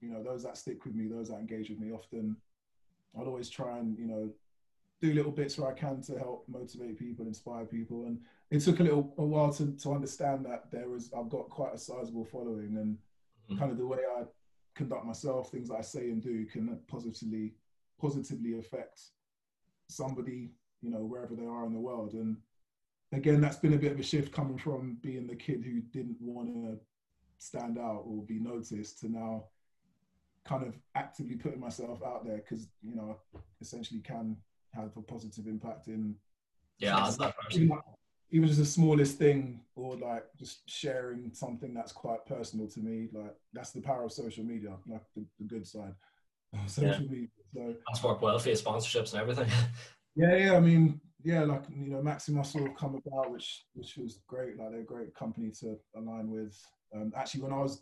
[0.02, 2.36] you know, those that stick with me, those that engage with me often,
[3.18, 4.30] I'll always try and, you know,
[5.02, 8.06] do little bits where I can to help motivate people, inspire people.
[8.06, 8.20] And
[8.52, 11.74] it took a little a while to, to understand that there was I've got quite
[11.74, 13.58] a sizable following and mm-hmm.
[13.58, 14.24] kind of the way I
[14.76, 17.54] conduct myself, things I say and do can positively
[18.00, 19.02] positively affect
[19.88, 22.14] somebody, you know, wherever they are in the world.
[22.14, 22.38] And
[23.16, 26.18] again, that's been a bit of a shift coming from being the kid who didn't
[26.20, 26.80] want to
[27.38, 29.46] stand out or be noticed to now
[30.46, 33.18] kind of actively putting myself out there because, you know,
[33.62, 34.38] essentially can
[34.74, 36.16] have a positive impact in.
[36.80, 37.12] Yeah,
[37.52, 37.72] even,
[38.32, 43.08] even just the smallest thing or like just sharing something that's quite personal to me.
[43.14, 45.94] Like that's the power of social media, like the, the good side
[46.68, 47.00] social yeah.
[47.00, 47.28] media.
[47.54, 49.48] So that's worked well for your sponsorships and everything.
[50.16, 50.56] yeah, yeah.
[50.56, 54.58] I mean, yeah, like you know, Maximuscle have come about, which which was great.
[54.58, 56.60] Like they're a great company to align with.
[56.94, 57.82] Um, actually, when I was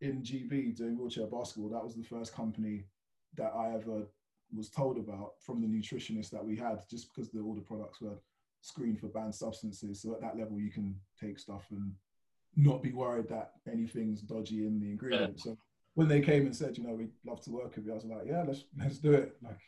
[0.00, 2.84] in GB doing wheelchair basketball, that was the first company
[3.36, 4.02] that I ever
[4.52, 8.00] was told about from the nutritionist that we had, just because the, all the products
[8.00, 8.18] were
[8.60, 10.02] screened for banned substances.
[10.02, 11.92] So at that level, you can take stuff and
[12.56, 15.44] not be worried that anything's dodgy in the ingredients.
[15.46, 15.52] Yeah.
[15.52, 15.58] So
[15.94, 18.04] when they came and said, you know, we'd love to work with you, I was
[18.04, 19.36] like, yeah, let's let's do it.
[19.42, 19.58] Like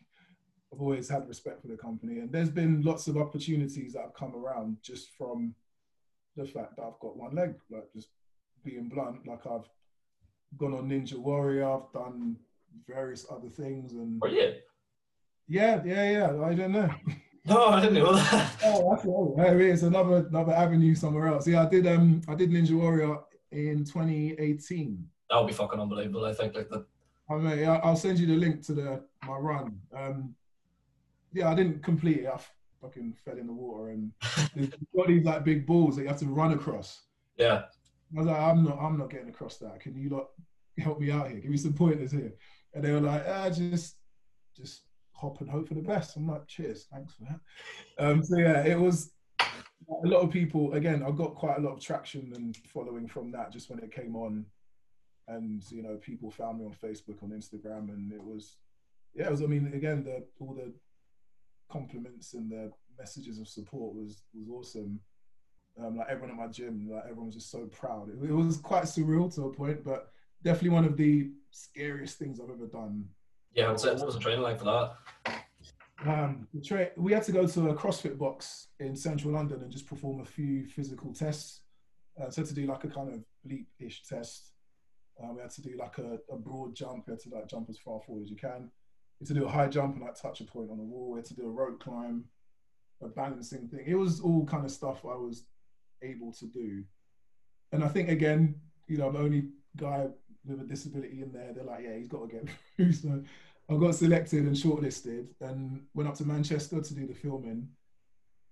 [0.72, 4.14] I've always had respect for the company, and there's been lots of opportunities that have
[4.14, 5.54] come around just from
[6.36, 7.54] the fact that I've got one leg.
[7.70, 8.08] Like just
[8.64, 9.68] being blunt, like I've
[10.56, 12.36] gone on Ninja Warrior, I've done
[12.88, 14.50] various other things, and oh yeah,
[15.46, 16.42] yeah, yeah, yeah.
[16.42, 16.90] I don't know.
[17.44, 18.52] No, I didn't know that.
[18.64, 19.04] oh, that's
[19.36, 21.44] there another another avenue somewhere else.
[21.44, 23.18] Yeah, I did um I did Ninja Warrior
[23.50, 25.04] in 2018.
[25.28, 26.24] That would be fucking unbelievable.
[26.24, 26.86] I think like that.
[27.28, 29.76] I mean, I'll send you the link to the my run.
[29.92, 30.36] Um,
[31.32, 32.26] yeah, I didn't complete it.
[32.26, 32.38] I
[32.80, 34.12] fucking fell in the water and
[34.96, 37.02] got these like big balls that you have to run across.
[37.36, 37.62] Yeah.
[38.14, 39.80] I was like, I'm not, I'm not getting across that.
[39.80, 40.26] Can you like
[40.78, 41.40] help me out here?
[41.40, 42.32] Give me some pointers here.
[42.74, 43.96] And they were like, ah, just,
[44.56, 46.16] just hop and hope for the best.
[46.16, 48.04] I'm like, cheers, thanks for that.
[48.04, 49.12] Um, so yeah, it was
[50.04, 50.72] a lot of people.
[50.74, 53.94] Again, I got quite a lot of traction and following from that just when it
[53.94, 54.44] came on,
[55.28, 58.56] and you know, people found me on Facebook, on Instagram, and it was,
[59.14, 59.42] yeah, it was.
[59.42, 60.72] I mean, again, the all the
[61.72, 65.00] compliments and the messages of support was was awesome.
[65.80, 68.10] Um, like everyone at my gym, like everyone was just so proud.
[68.10, 70.10] It, it was quite surreal to a point, but
[70.42, 73.06] definitely one of the scariest things I've ever done
[73.54, 75.44] yeah, what was the training like for that?
[76.06, 79.86] Um, tra- we had to go to a CrossFit box in central London and just
[79.86, 81.60] perform a few physical tests.
[82.20, 84.52] Uh, so to do like a kind of leap-ish test.
[85.22, 87.06] Uh, we had to do like a, a, broad jump.
[87.06, 88.70] We had to like jump as far forward as you can.
[89.22, 91.12] Had to do a high jump and like touch a point on the wall.
[91.12, 92.24] We had to do a rope climb,
[93.00, 93.84] a balancing thing.
[93.86, 95.44] It was all kind of stuff I was
[96.02, 96.82] able to do.
[97.70, 98.56] And I think again,
[98.88, 99.44] you know, I'm the only
[99.76, 100.08] guy
[100.44, 102.92] with a disability in there, they're like, yeah, he's got to get through.
[102.92, 103.22] So
[103.70, 107.68] I got selected and shortlisted and went up to Manchester to do the filming.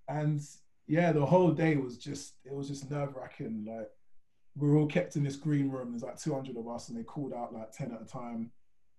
[0.07, 0.41] And
[0.87, 3.65] yeah, the whole day was just, it was just nerve wracking.
[3.67, 3.89] Like,
[4.55, 5.91] we were all kept in this green room.
[5.91, 8.51] There's like 200 of us, and they called out like 10 at a time.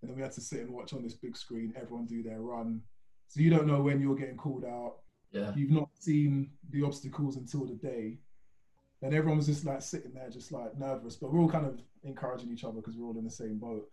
[0.02, 2.40] And then we had to sit and watch on this big screen, everyone do their
[2.40, 2.82] run.
[3.28, 4.96] So you don't know when you're getting called out.
[5.30, 5.52] Yeah.
[5.54, 8.18] You've not seen the obstacles until the day
[9.02, 11.16] and everyone was just like sitting there, just like nervous.
[11.16, 13.90] But we're all kind of encouraging each other because we're all in the same boat.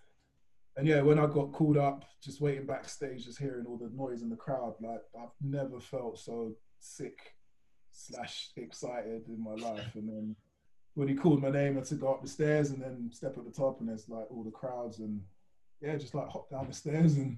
[0.78, 4.22] And yeah, when I got called up, just waiting backstage, just hearing all the noise
[4.22, 7.18] in the crowd, like I've never felt so sick
[7.92, 9.96] slash excited in my life.
[9.96, 10.36] And then
[10.94, 13.38] when he called my name, I had to go up the stairs and then step
[13.38, 15.22] at the top, and there's like all the crowds, and
[15.82, 17.38] yeah, just like hop down the stairs, and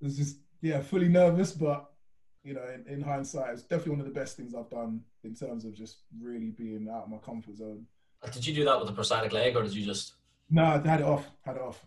[0.00, 1.90] it was just yeah, fully nervous, but
[2.44, 5.34] you know, in, in hindsight, it's definitely one of the best things I've done in
[5.34, 7.86] terms of just really being out of my comfort zone.
[8.32, 10.14] Did you do that with a prosthetic leg, or did you just?
[10.48, 11.28] No, I had it off.
[11.44, 11.84] Had it off.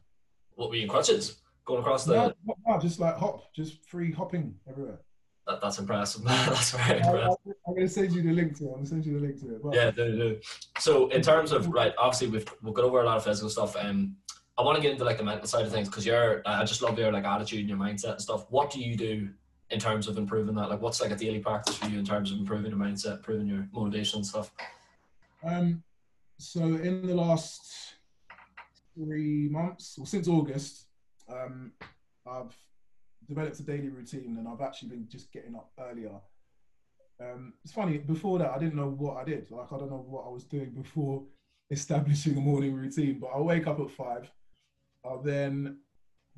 [0.55, 2.13] What were you in crutches going across the?
[2.13, 4.99] No, no, just like hop, just free hopping everywhere.
[5.47, 6.23] That, that's impressive.
[6.25, 7.37] that's very impressive.
[7.47, 8.67] I, am going to send you the link to it.
[8.67, 9.63] I'm going to send you the link to it.
[9.63, 9.73] But...
[9.73, 10.39] Yeah, do, do.
[10.77, 13.75] So in terms of right, obviously we've we've got over a lot of physical stuff.
[13.77, 14.17] Um,
[14.59, 16.41] I want to get into like the mental side of things because you're.
[16.45, 18.45] I just love your like attitude and your mindset and stuff.
[18.49, 19.29] What do you do
[19.69, 20.69] in terms of improving that?
[20.69, 23.47] Like, what's like a daily practice for you in terms of improving your mindset, improving
[23.47, 24.51] your motivation and stuff?
[25.45, 25.81] Um,
[26.37, 27.95] so in the last
[28.93, 30.87] three months, or since August,
[31.29, 31.71] um,
[32.29, 32.53] I've
[33.29, 36.19] developed a daily routine, and I've actually been just getting up earlier.
[37.21, 37.97] Um, it's funny.
[37.97, 39.49] Before that, I didn't know what I did.
[39.51, 41.23] Like, I don't know what I was doing before
[41.71, 43.19] establishing a morning routine.
[43.21, 44.29] But I'll wake up at five.
[45.05, 45.77] I'll then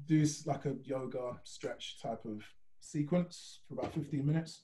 [0.08, 2.43] do like a yoga stretch type of
[2.80, 4.63] sequence for about 15 minutes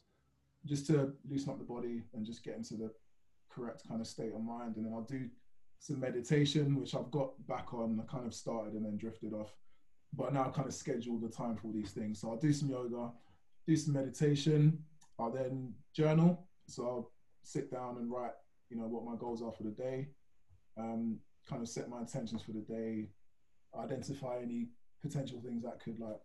[0.65, 2.91] just to loosen up the body and just get into the
[3.49, 4.75] correct kind of state of mind.
[4.75, 5.29] And then I'll do
[5.79, 8.01] some meditation, which I've got back on.
[8.01, 9.53] I kind of started and then drifted off,
[10.13, 12.19] but now I kind of schedule the time for all these things.
[12.19, 13.11] So I'll do some yoga,
[13.67, 14.83] do some meditation.
[15.19, 16.47] I'll then journal.
[16.67, 17.11] So I'll
[17.43, 18.33] sit down and write,
[18.69, 20.09] you know, what my goals are for the day,
[20.77, 21.17] um,
[21.49, 23.09] kind of set my intentions for the day,
[23.77, 24.67] identify any
[25.01, 26.19] potential things that could like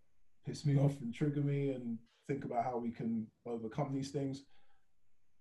[0.45, 4.43] piss me off and trigger me and think about how we can overcome these things.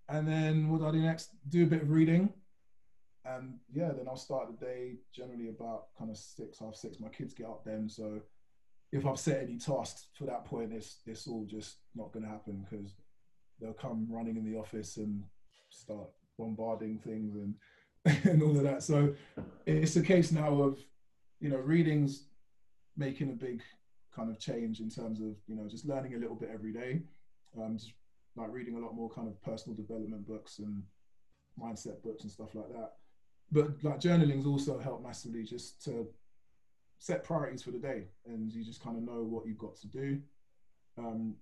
[0.08, 1.30] And then what I do next?
[1.48, 2.32] Do a bit of reading.
[3.24, 6.98] And yeah, then I'll start the day generally about kind of six, half six.
[6.98, 7.88] My kids get up then.
[7.88, 8.20] So
[8.90, 12.30] if I've set any tasks for that point, it's, it's all just not going to
[12.30, 12.94] happen because
[13.60, 15.22] they'll come running in the office and
[15.70, 17.54] start bombarding things and,
[18.24, 18.82] and all of that.
[18.82, 19.14] So
[19.66, 20.78] it's a case now of,
[21.42, 22.24] you know, readings
[22.96, 23.62] making a big
[24.14, 27.00] kind of change in terms of you know just learning a little bit every day
[27.59, 27.92] um, just
[28.37, 30.83] like reading a lot more kind of personal development books and
[31.59, 32.92] mindset books and stuff like that
[33.50, 36.07] but like journaling's also helped massively just to
[37.02, 39.88] set priorities for the day, and you just kind of know what you've got to
[39.88, 40.20] do.
[40.96, 41.35] Um,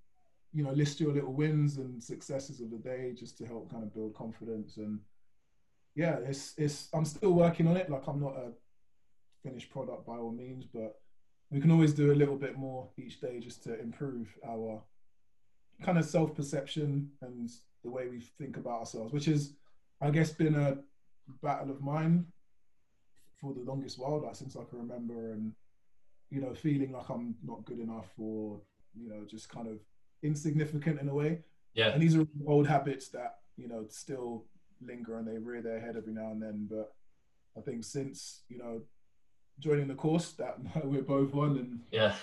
[0.55, 3.83] you know, list your little wins and successes of the day just to help kind
[3.83, 4.79] of build confidence.
[4.79, 5.01] And
[5.95, 7.91] yeah, it's it's I'm still working on it.
[7.91, 8.53] Like I'm not a
[9.43, 11.01] finished product by all means, but
[11.51, 14.83] we can always do a little bit more each day just to improve our
[15.83, 17.51] kind of self perception and
[17.83, 19.55] the way we think about ourselves, which is,
[20.01, 20.79] I guess, been a
[21.43, 22.27] battle of mine
[23.41, 25.53] for the longest while, like since I can remember, and
[26.31, 28.61] you know, feeling like I'm not good enough or
[28.95, 29.79] you know, just kind of
[30.23, 31.41] insignificant in a way.
[31.75, 31.89] Yeah.
[31.89, 34.45] And these are old habits that you know still
[34.81, 36.69] linger and they rear their head every now and then.
[36.71, 36.93] But
[37.57, 38.83] I think since you know
[39.61, 42.15] joining the course that we're both on, and yeah,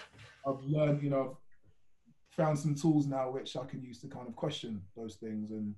[0.45, 4.27] I've learned, you know, I've found some tools now which I can use to kind
[4.27, 5.73] of question those things and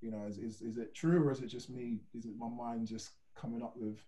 [0.00, 1.98] you know, is, is, is it true or is it just me?
[2.14, 3.98] Is it my mind just coming up with,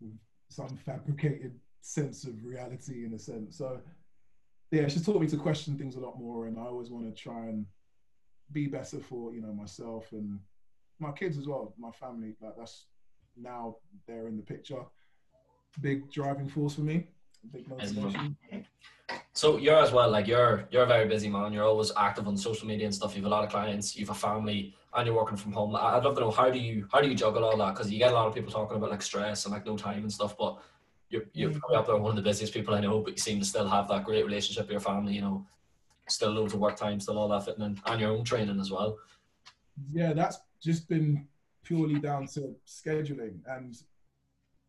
[0.00, 0.12] with
[0.48, 3.58] some fabricated sense of reality in a sense?
[3.58, 3.80] So
[4.70, 7.22] yeah, she's taught me to question things a lot more, and I always want to
[7.22, 7.66] try and
[8.52, 10.38] be better for you know myself and
[10.98, 12.36] my kids as well, my family.
[12.40, 12.86] Like that's
[13.36, 13.76] now
[14.06, 14.82] they're in the picture.
[15.80, 17.06] Big driving force for me.
[17.52, 18.36] Big motivation.
[19.32, 21.52] So you're as well, like you're you're a very busy man.
[21.52, 23.14] You're always active on social media and stuff.
[23.14, 23.96] You've a lot of clients.
[23.96, 25.76] You've a family, and you're working from home.
[25.76, 27.74] I'd love to know how do you how do you juggle all that?
[27.74, 29.98] Because you get a lot of people talking about like stress and like no time
[29.98, 30.36] and stuff.
[30.38, 30.58] But
[31.10, 31.58] you're you're mm.
[31.58, 33.00] probably up there one of the busiest people I know.
[33.00, 35.14] But you seem to still have that great relationship with your family.
[35.14, 35.46] You know,
[36.08, 38.70] still loads of work time, still all that fitting, and, and your own training as
[38.70, 38.96] well.
[39.92, 41.28] Yeah, that's just been
[41.62, 43.76] purely down to scheduling and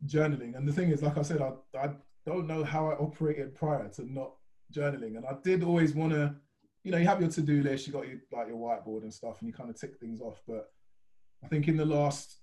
[0.05, 0.55] journaling.
[0.55, 1.89] And the thing is, like I said, I, I
[2.25, 4.31] don't know how I operated prior to not
[4.73, 5.17] journaling.
[5.17, 6.35] And I did always want to,
[6.83, 9.39] you know, you have your to-do list, you got your like your whiteboard and stuff,
[9.39, 10.41] and you kind of tick things off.
[10.47, 10.71] But
[11.43, 12.37] I think in the last,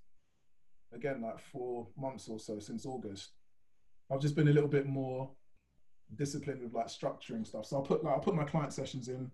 [0.92, 3.30] again, like four months or so since August,
[4.10, 5.30] I've just been a little bit more
[6.16, 7.66] disciplined with like structuring stuff.
[7.66, 9.30] So I'll put like I'll put my client sessions in.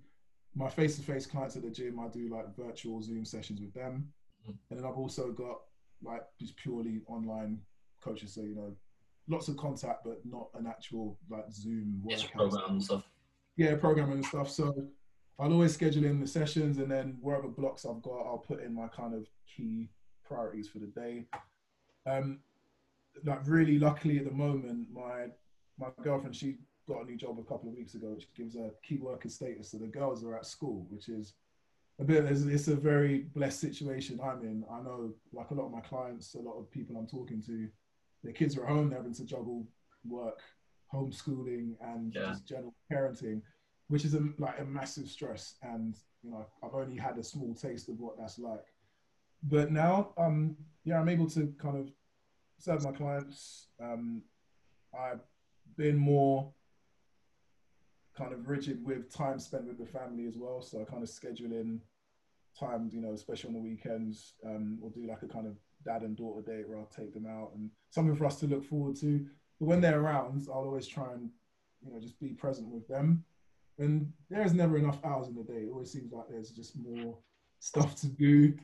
[0.54, 4.08] My face-to-face clients at the gym, I do like virtual Zoom sessions with them,
[4.42, 4.52] mm-hmm.
[4.68, 5.60] and then I've also got
[6.02, 7.60] like just purely online
[8.00, 8.34] coaches.
[8.34, 8.74] So you know,
[9.28, 13.04] lots of contact, but not an actual like Zoom yes, program and stuff.
[13.56, 14.50] Yeah, programming and stuff.
[14.50, 14.74] So
[15.38, 18.74] I'll always schedule in the sessions, and then wherever blocks I've got, I'll put in
[18.74, 19.88] my kind of key
[20.24, 21.24] priorities for the day.
[22.06, 22.40] Um,
[23.24, 25.26] like really, luckily at the moment, my
[25.78, 26.56] my girlfriend she
[26.88, 29.70] got a new job a couple of weeks ago, which gives her key worker status.
[29.70, 31.34] So the girls are at school, which is
[32.00, 32.24] a bit.
[32.24, 34.64] It's a very blessed situation I'm in.
[34.70, 37.68] I know, like a lot of my clients, a lot of people I'm talking to
[38.22, 39.66] their kids are at home, they're having to juggle
[40.04, 40.40] work,
[40.92, 42.26] homeschooling, and yeah.
[42.26, 43.42] just general parenting,
[43.88, 45.54] which is a, like a massive stress.
[45.62, 48.66] And you know, I've only had a small taste of what that's like.
[49.42, 51.90] But now, um, yeah, I'm able to kind of
[52.58, 53.68] serve my clients.
[53.82, 54.22] Um,
[54.98, 55.20] I've
[55.76, 56.52] been more
[58.16, 60.60] kind of rigid with time spent with the family as well.
[60.60, 61.80] So I kind of schedule in
[62.58, 66.02] times, you know, especially on the weekends, um, or do like a kind of dad
[66.02, 68.96] and daughter date where I'll take them out and something for us to look forward
[68.96, 69.26] to.
[69.58, 71.30] But when they're around, I'll always try and
[71.84, 73.24] you know just be present with them.
[73.78, 75.60] And there's never enough hours in the day.
[75.60, 77.16] It always seems like there's just more
[77.60, 78.54] stuff to do.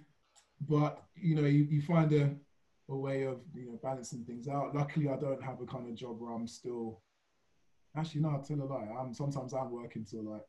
[0.68, 2.34] But you know, you, you find a,
[2.88, 4.74] a way of you know balancing things out.
[4.74, 7.00] Luckily, I don't have a kind of job where I'm still.
[7.96, 8.88] Actually, no, I'll tell a lie.
[8.98, 10.44] I'm sometimes I'm working till like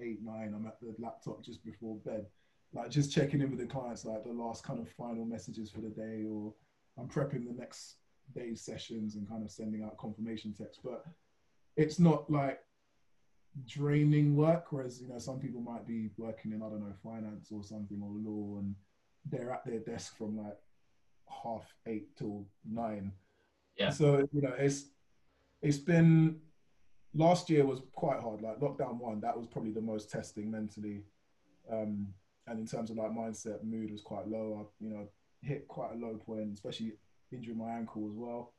[0.00, 0.54] eight, nine.
[0.56, 2.26] I'm at the laptop just before bed
[2.72, 5.80] like just checking in with the clients, like the last kind of final messages for
[5.80, 6.52] the day, or
[6.98, 7.96] I'm prepping the next
[8.34, 10.80] day's sessions and kind of sending out confirmation texts.
[10.82, 11.04] But
[11.76, 12.60] it's not like
[13.66, 17.50] draining work, whereas you know some people might be working in I don't know finance
[17.50, 18.74] or something or law, and
[19.30, 20.56] they're at their desk from like
[21.42, 23.12] half eight till nine.
[23.76, 23.90] Yeah.
[23.90, 24.86] So you know it's
[25.62, 26.40] it's been
[27.14, 28.42] last year was quite hard.
[28.42, 31.02] Like lockdown one, that was probably the most testing mentally.
[31.70, 32.08] Um,
[32.48, 34.60] and in terms of like mindset, mood was quite low.
[34.60, 35.08] I, you know,
[35.42, 36.92] hit quite a low point, especially
[37.32, 38.54] injuring my ankle as well.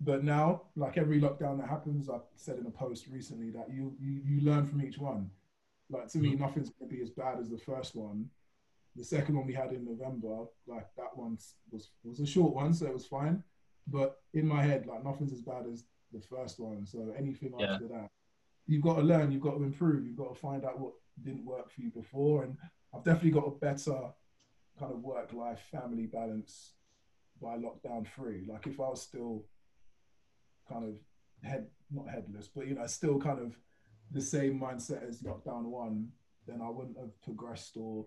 [0.00, 3.94] But now, like every lockdown that happens, I said in a post recently that you
[4.00, 5.30] you, you learn from each one.
[5.90, 6.42] Like to me, mm-hmm.
[6.42, 8.28] nothing's gonna be as bad as the first one.
[8.96, 11.38] The second one we had in November, like that one
[11.70, 13.42] was was a short one, so it was fine.
[13.86, 16.86] But in my head, like nothing's as bad as the first one.
[16.86, 17.74] So anything yeah.
[17.74, 18.08] after that,
[18.66, 21.44] you've got to learn, you've got to improve, you've got to find out what didn't
[21.44, 22.56] work for you before, and
[22.94, 23.98] I've definitely got a better
[24.78, 26.72] kind of work life family balance
[27.40, 28.46] by lockdown three.
[28.48, 29.44] Like if I was still
[30.68, 30.96] kind of
[31.48, 33.56] head not headless, but you know, still kind of
[34.10, 36.08] the same mindset as lockdown one,
[36.46, 38.06] then I wouldn't have progressed or,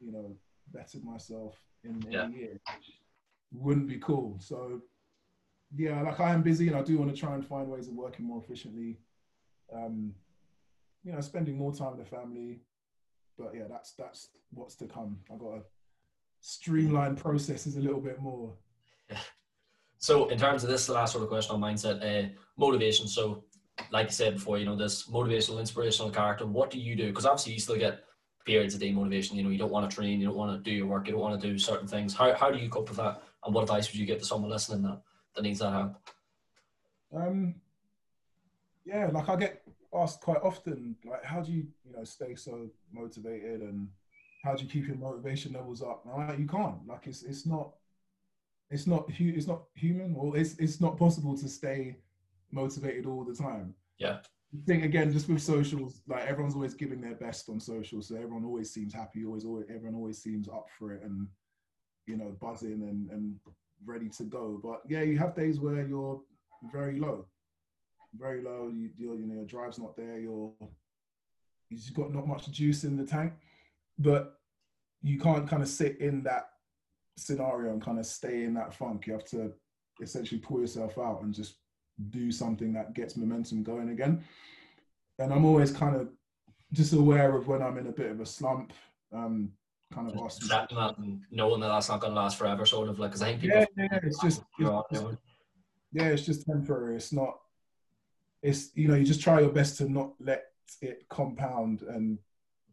[0.00, 0.36] you know,
[0.72, 2.28] bettered myself in, yeah.
[2.28, 2.60] year.
[3.52, 4.38] wouldn't be cool.
[4.40, 4.82] So
[5.74, 7.94] yeah, like I am busy and I do want to try and find ways of
[7.94, 8.98] working more efficiently.
[9.74, 10.12] Um,
[11.04, 12.60] you know, spending more time with the family.
[13.38, 15.18] But yeah, that's that's what's to come.
[15.32, 15.62] I've got to
[16.40, 18.52] streamline processes a little bit more.
[19.98, 22.28] So, in terms of this, the last sort of question on mindset, uh,
[22.58, 23.08] motivation.
[23.08, 23.44] So,
[23.90, 26.46] like you said before, you know, this motivational, inspirational character.
[26.46, 27.06] What do you do?
[27.08, 28.04] Because obviously, you still get
[28.44, 29.34] periods of demotivation.
[29.34, 31.12] You know, you don't want to train, you don't want to do your work, you
[31.14, 32.14] don't want to do certain things.
[32.14, 33.22] How how do you cope with that?
[33.44, 35.00] And what advice would you give to someone listening that
[35.34, 35.96] that needs that help?
[37.14, 37.54] Um,
[38.84, 39.62] yeah, like I get
[39.96, 43.88] asked quite often, like, how do you, you know, stay so motivated and
[44.44, 46.04] how do you keep your motivation levels up?
[46.06, 46.86] Now, you can't.
[46.86, 47.72] Like, it's it's not,
[48.70, 51.96] it's not hu- it's not human, or it's it's not possible to stay
[52.52, 53.74] motivated all the time.
[53.98, 54.18] Yeah.
[54.54, 58.14] I think again, just with socials, like everyone's always giving their best on social, so
[58.14, 59.24] everyone always seems happy.
[59.24, 61.26] Always, always everyone always seems up for it and
[62.06, 63.34] you know buzzing and and
[63.84, 64.60] ready to go.
[64.62, 66.20] But yeah, you have days where you're
[66.72, 67.26] very low,
[68.18, 68.70] very low.
[68.72, 70.18] You, you know, your drive's not there.
[70.18, 70.52] You're
[71.70, 73.32] you just got not much juice in the tank,
[73.98, 74.34] but
[75.02, 76.50] you can't kind of sit in that
[77.16, 79.06] scenario and kind of stay in that funk.
[79.06, 79.52] You have to
[80.00, 81.56] essentially pull yourself out and just
[82.10, 84.22] do something that gets momentum going again.
[85.18, 86.08] And I'm always kind of
[86.72, 88.72] just aware of when I'm in a bit of a slump.
[89.12, 89.52] Um,
[89.92, 92.98] kind of accepting that and knowing that that's not going to last forever, sort of
[92.98, 93.60] like because I think people.
[93.60, 95.16] Yeah, yeah, it's just, it's just
[95.92, 96.96] yeah, it's just temporary.
[96.96, 97.38] It's not.
[98.46, 100.44] It's you know you just try your best to not let
[100.80, 102.18] it compound and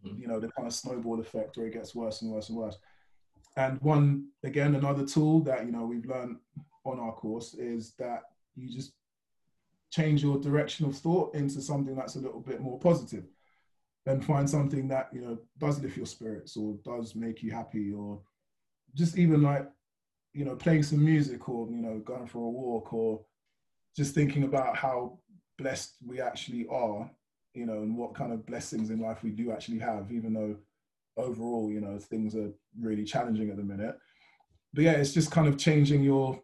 [0.06, 0.22] mm-hmm.
[0.22, 2.78] you know the kind of snowball effect where it gets worse and worse and worse.
[3.58, 6.38] And one again, another tool that you know we've learned
[6.86, 8.22] on our course is that
[8.56, 8.94] you just
[9.90, 13.26] change your direction of thought into something that's a little bit more positive
[14.06, 17.92] and find something that you know does lift your spirits or does make you happy
[17.92, 18.20] or
[18.94, 19.68] just even like
[20.34, 23.22] you know playing some music or you know going for a walk or
[23.96, 25.18] just thinking about how
[25.64, 27.09] blessed we actually are
[27.53, 30.55] you know and what kind of blessings in life we do actually have even though
[31.18, 33.97] overall you know things are really challenging at the minute
[34.74, 36.39] but yeah it's just kind of changing your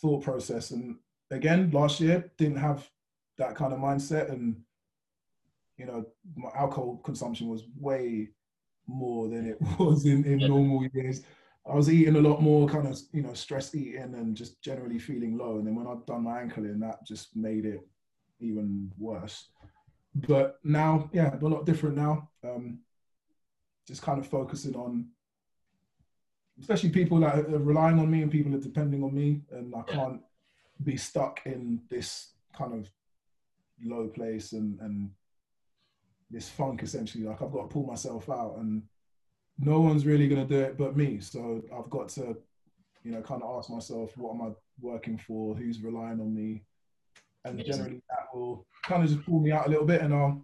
[0.00, 0.96] thought process and
[1.30, 2.88] again last year didn't have
[3.38, 4.56] that kind of mindset and
[5.76, 6.04] you know,
[6.36, 8.28] my alcohol consumption was way
[8.86, 10.48] more than it was in, in yeah.
[10.48, 11.22] normal years.
[11.66, 14.98] I was eating a lot more kind of, you know, stress eating and just generally
[14.98, 15.58] feeling low.
[15.58, 17.80] And then when I'd done my ankling, that just made it
[18.40, 19.48] even worse.
[20.14, 22.30] But now, yeah, a lot different now.
[22.44, 22.80] Um,
[23.86, 25.08] just kind of focusing on,
[26.60, 29.42] especially people that are relying on me and people that are depending on me.
[29.50, 30.20] And I can't
[30.82, 32.90] be stuck in this kind of
[33.82, 35.10] low place and, and
[36.30, 37.24] this funk essentially.
[37.24, 38.82] Like I've got to pull myself out, and
[39.58, 41.20] no one's really going to do it but me.
[41.20, 42.36] So I've got to,
[43.02, 45.54] you know, kind of ask myself, what am I working for?
[45.54, 46.64] Who's relying on me?
[47.44, 47.72] And Amazing.
[47.72, 50.42] generally, that will kind of just pull me out a little bit, and I'll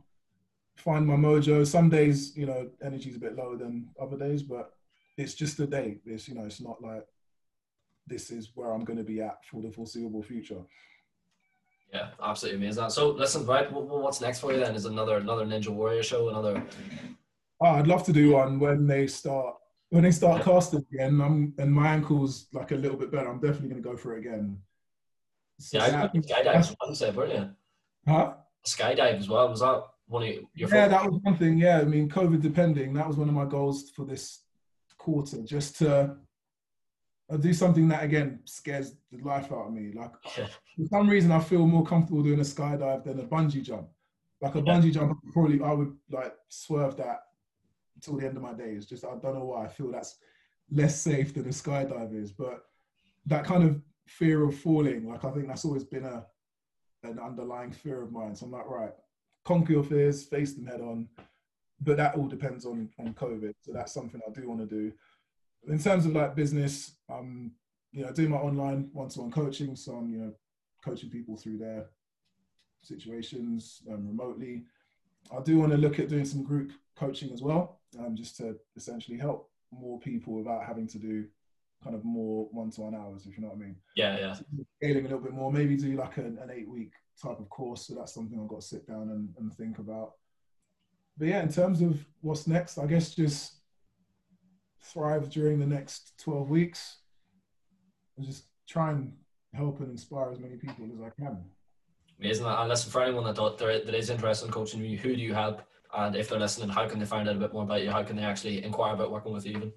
[0.77, 1.67] find my mojo.
[1.67, 4.75] Some days, you know, energy's a bit lower than other days, but
[5.17, 5.99] it's just a day.
[6.07, 7.07] It's you know, it's not like
[8.07, 10.63] this is where I'm going to be at for the foreseeable future.
[11.93, 12.91] Yeah, absolutely amazing.
[12.91, 14.75] So, listen, right, what's next for you then?
[14.75, 16.29] Is another another Ninja Warrior show?
[16.29, 16.63] Another?
[17.61, 19.57] Oh, I'd love to do one when they start
[19.91, 21.21] when they start casting again.
[21.21, 23.29] I'm, and my ankle's like a little bit better.
[23.29, 24.57] I'm definitely going to go for it again.
[25.73, 27.51] Yeah, that, skydive as well, said, weren't you?
[28.07, 28.35] Huh?
[28.67, 29.49] Skydive as well.
[29.49, 30.69] Was that one of your?
[30.69, 31.59] Yeah, that was one thing.
[31.59, 34.41] Yeah, I mean, COVID depending, that was one of my goals for this
[34.99, 36.17] quarter, just to
[37.33, 39.93] I do something that again scares the life out of me.
[39.95, 40.47] Like yeah.
[40.77, 43.89] for some reason, I feel more comfortable doing a skydive than a bungee jump.
[44.41, 44.65] Like a yeah.
[44.65, 47.21] bungee jump, probably I would like swerve that
[47.95, 48.87] until the end of my days.
[48.87, 50.17] Just I don't know why I feel that's
[50.71, 52.33] less safe than a skydive is.
[52.33, 52.65] But
[53.27, 53.81] that kind of
[54.19, 56.27] fear of falling, like I think that's always been a
[57.03, 58.35] an underlying fear of mine.
[58.35, 58.93] So I'm like, right,
[59.45, 61.09] conquer your fears, face them head on.
[61.81, 63.55] But that all depends on on COVID.
[63.61, 64.93] So that's something I do want to do
[65.69, 67.53] in terms of like business, um,
[67.93, 70.33] you know, doing my online one-to-one coaching, so I'm, you know,
[70.85, 71.87] coaching people through their
[72.83, 74.65] situations um, remotely.
[75.37, 78.57] I do want to look at doing some group coaching as well, um, just to
[78.77, 81.27] essentially help more people without having to do
[81.83, 83.77] kind of more one-to-one hours, if you know what I mean.
[83.97, 84.35] Yeah, yeah.
[84.77, 87.87] scaling a little bit more, maybe do like an, an eight-week type of course.
[87.87, 90.13] So that's something I've got to sit down and, and think about.
[91.17, 93.61] But yeah, in terms of what's next, I guess just
[94.83, 96.97] thrive during the next 12 weeks
[98.17, 99.13] and just try and
[99.55, 101.45] help and inspire as many people as I can.
[102.19, 102.47] Amazing.
[102.47, 105.35] And listen, for anyone that, thought that is interested in coaching you, who do you
[105.35, 105.63] help?
[105.97, 107.91] And if they're listening, how can they find out a bit more about you?
[107.91, 109.73] How can they actually inquire about working with you even?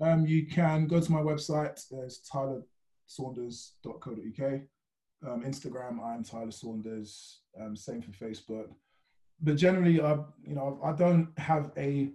[0.00, 1.82] Um, you can go to my website.
[1.90, 4.60] There's tylersaunders.co.uk.
[5.26, 7.40] Um, Instagram, I'm Tyler Saunders.
[7.60, 8.68] Um, same for Facebook.
[9.40, 10.12] But generally, I
[10.44, 12.10] you know I don't have a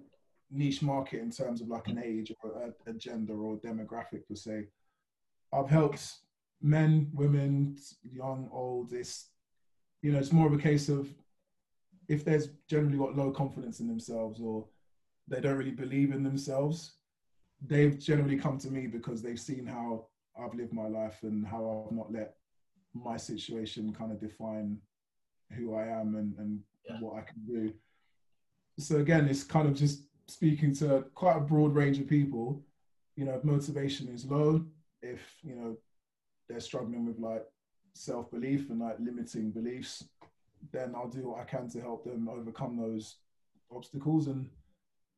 [0.52, 4.36] niche market in terms of like an age or a, a gender or demographic per
[4.36, 4.68] se.
[5.54, 6.14] I've helped
[6.62, 8.94] men, women, young, old.
[8.94, 9.30] It's
[10.02, 11.14] you know it's more of a case of
[12.08, 14.66] if there's generally got low confidence in themselves or
[15.28, 16.96] they don't really believe in themselves,
[17.68, 20.06] they've generally come to me because they've seen how
[20.40, 22.36] I've lived my life and how I've not let
[22.94, 24.78] my situation kind of define
[25.52, 26.60] who I am and, and
[26.90, 26.98] yeah.
[27.00, 27.74] what I can do.
[28.80, 32.64] So again, it's kind of just speaking to quite a broad range of people.
[33.16, 34.66] You know, if motivation is low,
[35.02, 35.78] if you know
[36.48, 37.46] they're struggling with like
[37.94, 40.06] self belief and like limiting beliefs,
[40.72, 43.18] then I'll do what I can to help them overcome those
[43.74, 44.50] obstacles and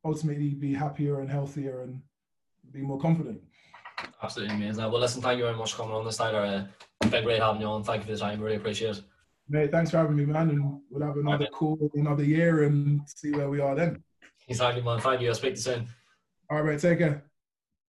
[0.04, 2.00] ultimately be happier and healthier and
[2.72, 3.40] be more confident.
[4.22, 4.90] Absolutely amazing.
[4.90, 6.34] Well, listen, thank you very much for coming on this night.
[6.34, 6.64] Uh,
[7.00, 7.84] it's been great having you on.
[7.84, 8.40] Thank you for the time.
[8.40, 9.04] Really appreciate it.
[9.48, 10.50] Mate, thanks for having me, man.
[10.50, 14.02] And we'll have another call another year and see where we are then.
[14.48, 15.00] Exactly, man.
[15.00, 15.28] Thank you.
[15.28, 15.88] I'll speak to you soon.
[16.50, 16.80] All right, mate.
[16.80, 17.24] Take care.